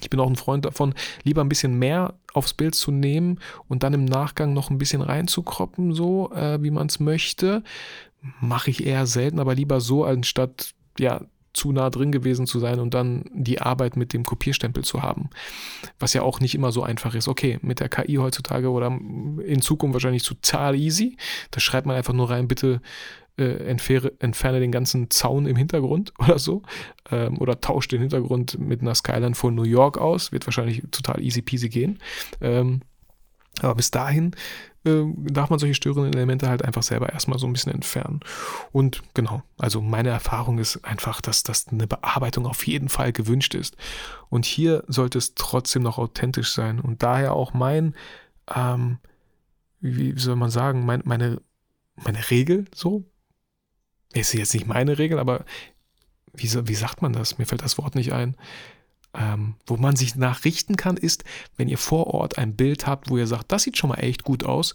Ich 0.02 0.10
bin 0.10 0.20
auch 0.20 0.28
ein 0.28 0.36
Freund 0.36 0.64
davon, 0.64 0.94
lieber 1.22 1.42
ein 1.42 1.48
bisschen 1.48 1.78
mehr 1.78 2.14
aufs 2.34 2.54
Bild 2.54 2.74
zu 2.74 2.90
nehmen 2.90 3.40
und 3.68 3.82
dann 3.82 3.94
im 3.94 4.04
Nachgang 4.04 4.52
noch 4.52 4.70
ein 4.70 4.78
bisschen 4.78 5.02
reinzukroppen, 5.02 5.92
so 5.92 6.30
äh, 6.32 6.62
wie 6.62 6.70
man 6.70 6.86
es 6.86 7.00
möchte. 7.00 7.62
Mache 8.40 8.70
ich 8.70 8.84
eher 8.84 9.06
selten, 9.06 9.38
aber 9.38 9.54
lieber 9.54 9.80
so, 9.80 10.04
anstatt 10.04 10.74
ja 10.98 11.22
zu 11.52 11.72
nah 11.72 11.90
drin 11.90 12.12
gewesen 12.12 12.46
zu 12.46 12.58
sein 12.58 12.78
und 12.80 12.94
dann 12.94 13.24
die 13.32 13.60
Arbeit 13.60 13.96
mit 13.96 14.12
dem 14.12 14.24
Kopierstempel 14.24 14.84
zu 14.84 15.02
haben. 15.02 15.30
Was 15.98 16.14
ja 16.14 16.22
auch 16.22 16.40
nicht 16.40 16.54
immer 16.54 16.72
so 16.72 16.82
einfach 16.82 17.14
ist. 17.14 17.28
Okay, 17.28 17.58
mit 17.62 17.80
der 17.80 17.88
KI 17.88 18.16
heutzutage 18.16 18.70
oder 18.70 18.86
in 18.88 19.60
Zukunft 19.62 19.94
wahrscheinlich 19.94 20.22
total 20.22 20.74
easy. 20.74 21.16
Da 21.50 21.60
schreibt 21.60 21.86
man 21.86 21.96
einfach 21.96 22.14
nur 22.14 22.30
rein, 22.30 22.48
bitte 22.48 22.80
äh, 23.38 23.68
entferne, 23.68 24.12
entferne 24.18 24.60
den 24.60 24.72
ganzen 24.72 25.10
Zaun 25.10 25.46
im 25.46 25.56
Hintergrund 25.56 26.12
oder 26.18 26.38
so. 26.38 26.62
Ähm, 27.10 27.38
oder 27.38 27.60
tauscht 27.60 27.92
den 27.92 28.00
Hintergrund 28.00 28.58
mit 28.58 28.80
einer 28.80 28.94
Skyline 28.94 29.34
von 29.34 29.54
New 29.54 29.64
York 29.64 29.98
aus. 29.98 30.32
Wird 30.32 30.46
wahrscheinlich 30.46 30.82
total 30.90 31.22
easy 31.22 31.42
peasy 31.42 31.68
gehen. 31.68 31.98
Ähm, 32.40 32.82
aber 33.62 33.74
bis 33.74 33.90
dahin 33.90 34.34
äh, 34.84 35.04
darf 35.16 35.50
man 35.50 35.58
solche 35.58 35.74
störenden 35.74 36.12
Elemente 36.12 36.48
halt 36.48 36.64
einfach 36.64 36.82
selber 36.82 37.12
erstmal 37.12 37.38
so 37.38 37.46
ein 37.46 37.52
bisschen 37.52 37.72
entfernen. 37.72 38.20
Und 38.72 39.02
genau, 39.14 39.42
also 39.58 39.80
meine 39.80 40.10
Erfahrung 40.10 40.58
ist 40.58 40.84
einfach, 40.84 41.20
dass, 41.20 41.42
dass 41.42 41.68
eine 41.68 41.86
Bearbeitung 41.86 42.46
auf 42.46 42.66
jeden 42.66 42.88
Fall 42.88 43.12
gewünscht 43.12 43.54
ist. 43.54 43.76
Und 44.28 44.44
hier 44.44 44.84
sollte 44.86 45.18
es 45.18 45.34
trotzdem 45.34 45.82
noch 45.82 45.98
authentisch 45.98 46.52
sein. 46.52 46.80
Und 46.80 47.02
daher 47.02 47.32
auch 47.32 47.54
mein, 47.54 47.94
ähm, 48.54 48.98
wie 49.80 50.18
soll 50.18 50.36
man 50.36 50.50
sagen, 50.50 50.84
mein, 50.86 51.02
meine, 51.04 51.40
meine 51.96 52.30
Regel 52.30 52.66
so. 52.74 53.04
Ist 54.14 54.32
jetzt 54.32 54.54
nicht 54.54 54.66
meine 54.66 54.96
Regel, 54.96 55.18
aber 55.18 55.44
wie, 56.32 56.50
wie 56.66 56.74
sagt 56.74 57.02
man 57.02 57.12
das? 57.12 57.36
Mir 57.36 57.44
fällt 57.44 57.62
das 57.62 57.76
Wort 57.76 57.94
nicht 57.94 58.12
ein 58.12 58.36
ähm, 59.14 59.54
wo 59.66 59.76
man 59.76 59.96
sich 59.96 60.16
nachrichten 60.16 60.76
kann, 60.76 60.96
ist, 60.96 61.24
wenn 61.56 61.68
ihr 61.68 61.78
vor 61.78 62.08
Ort 62.08 62.38
ein 62.38 62.56
Bild 62.56 62.86
habt, 62.86 63.10
wo 63.10 63.16
ihr 63.16 63.26
sagt, 63.26 63.52
das 63.52 63.62
sieht 63.62 63.76
schon 63.76 63.90
mal 63.90 63.96
echt 63.96 64.24
gut 64.24 64.44
aus, 64.44 64.74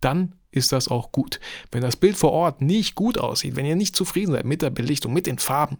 dann 0.00 0.34
ist 0.50 0.72
das 0.72 0.88
auch 0.88 1.12
gut. 1.12 1.40
Wenn 1.72 1.82
das 1.82 1.96
Bild 1.96 2.16
vor 2.16 2.32
Ort 2.32 2.60
nicht 2.60 2.94
gut 2.94 3.18
aussieht, 3.18 3.56
wenn 3.56 3.66
ihr 3.66 3.76
nicht 3.76 3.96
zufrieden 3.96 4.32
seid 4.32 4.44
mit 4.44 4.62
der 4.62 4.70
Belichtung, 4.70 5.12
mit 5.12 5.26
den 5.26 5.38
Farben, 5.38 5.78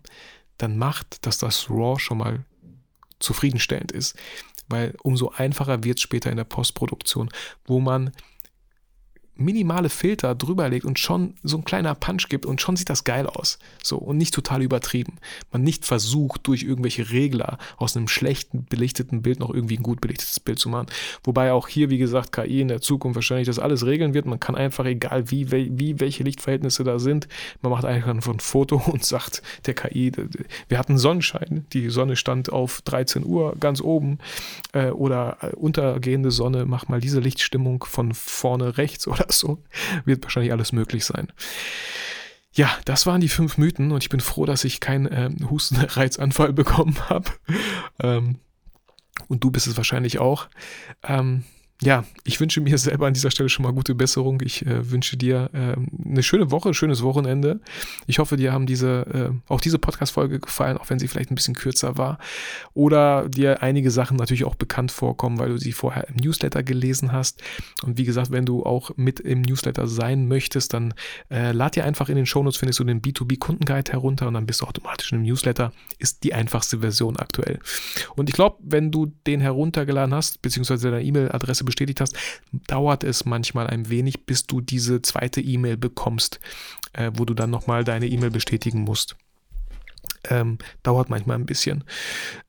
dann 0.58 0.78
macht, 0.78 1.26
dass 1.26 1.38
das 1.38 1.70
RAW 1.70 1.98
schon 1.98 2.18
mal 2.18 2.44
zufriedenstellend 3.20 3.92
ist. 3.92 4.16
Weil 4.68 4.94
umso 5.02 5.30
einfacher 5.30 5.84
wird 5.84 5.98
es 5.98 6.02
später 6.02 6.30
in 6.30 6.36
der 6.36 6.44
Postproduktion, 6.44 7.28
wo 7.66 7.80
man 7.80 8.12
minimale 9.36 9.88
Filter 9.88 10.34
drüber 10.34 10.68
legt 10.68 10.84
und 10.84 10.98
schon 10.98 11.34
so 11.42 11.56
ein 11.56 11.64
kleiner 11.64 11.94
Punch 11.94 12.28
gibt 12.28 12.46
und 12.46 12.60
schon 12.60 12.76
sieht 12.76 12.90
das 12.90 13.04
geil 13.04 13.26
aus. 13.26 13.58
So 13.82 13.96
und 13.96 14.16
nicht 14.16 14.34
total 14.34 14.62
übertrieben. 14.62 15.14
Man 15.50 15.62
nicht 15.62 15.84
versucht, 15.84 16.46
durch 16.46 16.62
irgendwelche 16.62 17.10
Regler 17.10 17.58
aus 17.76 17.96
einem 17.96 18.08
schlechten 18.08 18.64
belichteten 18.64 19.22
Bild 19.22 19.40
noch 19.40 19.50
irgendwie 19.50 19.76
ein 19.76 19.82
gut 19.82 20.00
belichtetes 20.00 20.40
Bild 20.40 20.58
zu 20.58 20.68
machen. 20.68 20.86
Wobei 21.24 21.52
auch 21.52 21.68
hier, 21.68 21.90
wie 21.90 21.98
gesagt, 21.98 22.32
KI 22.32 22.60
in 22.60 22.68
der 22.68 22.80
Zukunft 22.80 23.16
wahrscheinlich 23.16 23.46
das 23.46 23.58
alles 23.58 23.84
regeln 23.86 24.14
wird. 24.14 24.26
Man 24.26 24.40
kann 24.40 24.54
einfach, 24.54 24.84
egal 24.84 25.30
wie, 25.30 25.50
wie 25.50 26.00
welche 26.00 26.22
Lichtverhältnisse 26.22 26.84
da 26.84 26.98
sind, 26.98 27.28
man 27.62 27.72
macht 27.72 27.84
einfach 27.84 28.10
ein 28.10 28.40
Foto 28.40 28.76
und 28.86 29.04
sagt 29.04 29.42
der 29.66 29.74
KI, 29.74 30.12
wir 30.68 30.78
hatten 30.78 30.98
Sonnenschein, 30.98 31.66
die 31.72 31.90
Sonne 31.90 32.16
stand 32.16 32.52
auf 32.52 32.82
13 32.82 33.24
Uhr 33.24 33.56
ganz 33.58 33.80
oben 33.80 34.18
äh, 34.72 34.90
oder 34.90 35.38
äh, 35.40 35.54
untergehende 35.54 36.30
Sonne, 36.30 36.66
mach 36.66 36.88
mal 36.88 37.00
diese 37.00 37.20
Lichtstimmung 37.20 37.84
von 37.84 38.14
vorne 38.14 38.78
rechts 38.78 39.08
oder 39.14 39.23
so. 39.32 39.62
Wird 40.04 40.22
wahrscheinlich 40.22 40.52
alles 40.52 40.72
möglich 40.72 41.04
sein. 41.04 41.32
Ja, 42.52 42.70
das 42.84 43.06
waren 43.06 43.20
die 43.20 43.28
fünf 43.28 43.58
Mythen 43.58 43.90
und 43.90 44.02
ich 44.02 44.08
bin 44.08 44.20
froh, 44.20 44.46
dass 44.46 44.64
ich 44.64 44.78
keinen 44.78 45.06
äh, 45.06 45.30
Hustenreizanfall 45.50 46.52
bekommen 46.54 46.96
habe. 47.08 47.30
Ähm, 48.00 48.38
und 49.28 49.42
du 49.42 49.50
bist 49.50 49.66
es 49.66 49.76
wahrscheinlich 49.76 50.18
auch. 50.18 50.48
Ähm, 51.02 51.44
ja, 51.82 52.04
ich 52.22 52.40
wünsche 52.40 52.60
mir 52.60 52.78
selber 52.78 53.06
an 53.08 53.14
dieser 53.14 53.30
Stelle 53.30 53.48
schon 53.48 53.64
mal 53.64 53.72
gute 53.72 53.94
Besserung. 53.94 54.40
Ich 54.42 54.64
äh, 54.64 54.90
wünsche 54.90 55.16
dir 55.16 55.50
äh, 55.52 55.74
eine 56.08 56.22
schöne 56.22 56.50
Woche, 56.50 56.72
schönes 56.72 57.02
Wochenende. 57.02 57.60
Ich 58.06 58.20
hoffe, 58.20 58.36
dir 58.36 58.52
haben 58.52 58.66
diese, 58.66 59.32
äh, 59.32 59.52
auch 59.52 59.60
diese 59.60 59.78
Podcast-Folge 59.78 60.38
gefallen, 60.38 60.78
auch 60.78 60.88
wenn 60.88 61.00
sie 61.00 61.08
vielleicht 61.08 61.32
ein 61.32 61.34
bisschen 61.34 61.54
kürzer 61.54 61.98
war. 61.98 62.18
Oder 62.74 63.28
dir 63.28 63.62
einige 63.62 63.90
Sachen 63.90 64.16
natürlich 64.16 64.44
auch 64.44 64.54
bekannt 64.54 64.92
vorkommen, 64.92 65.38
weil 65.38 65.48
du 65.48 65.58
sie 65.58 65.72
vorher 65.72 66.08
im 66.08 66.16
Newsletter 66.16 66.62
gelesen 66.62 67.12
hast. 67.12 67.42
Und 67.82 67.98
wie 67.98 68.04
gesagt, 68.04 68.30
wenn 68.30 68.46
du 68.46 68.62
auch 68.62 68.92
mit 68.96 69.18
im 69.18 69.42
Newsletter 69.42 69.88
sein 69.88 70.28
möchtest, 70.28 70.74
dann 70.74 70.94
äh, 71.28 71.50
lad 71.50 71.74
dir 71.74 71.84
einfach 71.84 72.08
in 72.08 72.16
den 72.16 72.26
Shownotes, 72.26 72.56
findest 72.56 72.78
du 72.78 72.84
den 72.84 73.02
B2B-Kundenguide 73.02 73.90
herunter 73.90 74.28
und 74.28 74.34
dann 74.34 74.46
bist 74.46 74.60
du 74.60 74.66
automatisch 74.66 75.12
im 75.12 75.22
Newsletter. 75.22 75.72
Ist 75.98 76.22
die 76.22 76.34
einfachste 76.34 76.78
Version 76.78 77.16
aktuell. 77.16 77.58
Und 78.14 78.28
ich 78.28 78.34
glaube, 78.34 78.58
wenn 78.60 78.92
du 78.92 79.06
den 79.26 79.40
heruntergeladen 79.40 80.14
hast, 80.14 80.40
beziehungsweise 80.40 80.90
deine 80.90 81.04
E-Mail-Adresse 81.04 81.63
bestätigt 81.64 82.00
hast, 82.00 82.16
dauert 82.66 83.04
es 83.04 83.24
manchmal 83.24 83.66
ein 83.66 83.88
wenig, 83.88 84.26
bis 84.26 84.46
du 84.46 84.60
diese 84.60 85.02
zweite 85.02 85.40
E-Mail 85.40 85.76
bekommst, 85.76 86.40
äh, 86.92 87.10
wo 87.14 87.24
du 87.24 87.34
dann 87.34 87.50
nochmal 87.50 87.84
deine 87.84 88.06
E-Mail 88.06 88.30
bestätigen 88.30 88.80
musst. 88.80 89.16
Ähm, 90.28 90.58
dauert 90.82 91.10
manchmal 91.10 91.38
ein 91.38 91.46
bisschen. 91.46 91.84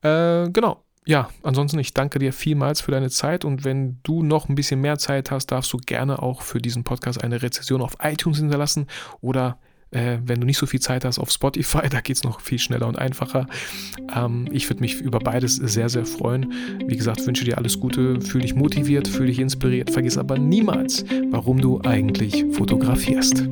Äh, 0.02 0.50
genau. 0.50 0.84
Ja, 1.08 1.30
ansonsten 1.44 1.78
ich 1.78 1.94
danke 1.94 2.18
dir 2.18 2.34
vielmals 2.34 2.82
für 2.82 2.90
deine 2.90 3.12
Zeit 3.12 3.46
und 3.46 3.64
wenn 3.64 4.00
du 4.02 4.24
noch 4.24 4.50
ein 4.50 4.56
bisschen 4.56 4.82
mehr 4.82 4.98
Zeit 4.98 5.30
hast, 5.30 5.48
darfst 5.48 5.72
du 5.72 5.78
gerne 5.78 6.22
auch 6.22 6.42
für 6.42 6.60
diesen 6.60 6.84
Podcast 6.84 7.24
eine 7.24 7.44
Rezession 7.44 7.84
auf 7.84 7.98
iTunes 8.02 8.40
hinterlassen 8.40 8.88
oder 9.22 9.60
äh, 9.96 10.20
wenn 10.26 10.42
du 10.42 10.46
nicht 10.46 10.58
so 10.58 10.66
viel 10.66 10.82
Zeit 10.82 11.06
hast 11.06 11.20
auf 11.20 11.32
Spotify, 11.32 11.82
da 11.90 12.02
geht 12.02 12.18
es 12.18 12.24
noch 12.24 12.42
viel 12.42 12.60
schneller 12.60 12.88
und 12.88 13.00
einfacher. 13.00 13.48
Ähm, 14.14 14.48
ich 14.52 14.70
würde 14.70 14.82
mich 14.82 15.02
über 15.02 15.20
beides 15.20 15.56
sehr, 15.56 15.90
sehr 15.90 16.06
freuen. 16.06 16.54
Wie 16.86 16.98
gesagt, 16.98 17.26
wünsche 17.26 17.46
dir 17.46 17.58
alles 17.58 17.80
Gute, 17.80 18.20
fühle 18.22 18.44
dich 18.44 18.56
motiviert, 18.56 19.08
fühle 19.08 19.28
dich 19.28 19.40
inspiriert, 19.40 19.90
vergiss 19.90 20.18
aber 20.18 20.38
niemals, 20.38 21.06
warum 21.32 21.62
du 21.62 21.82
eigentlich 21.82 22.46
fotografierst. 22.52 23.46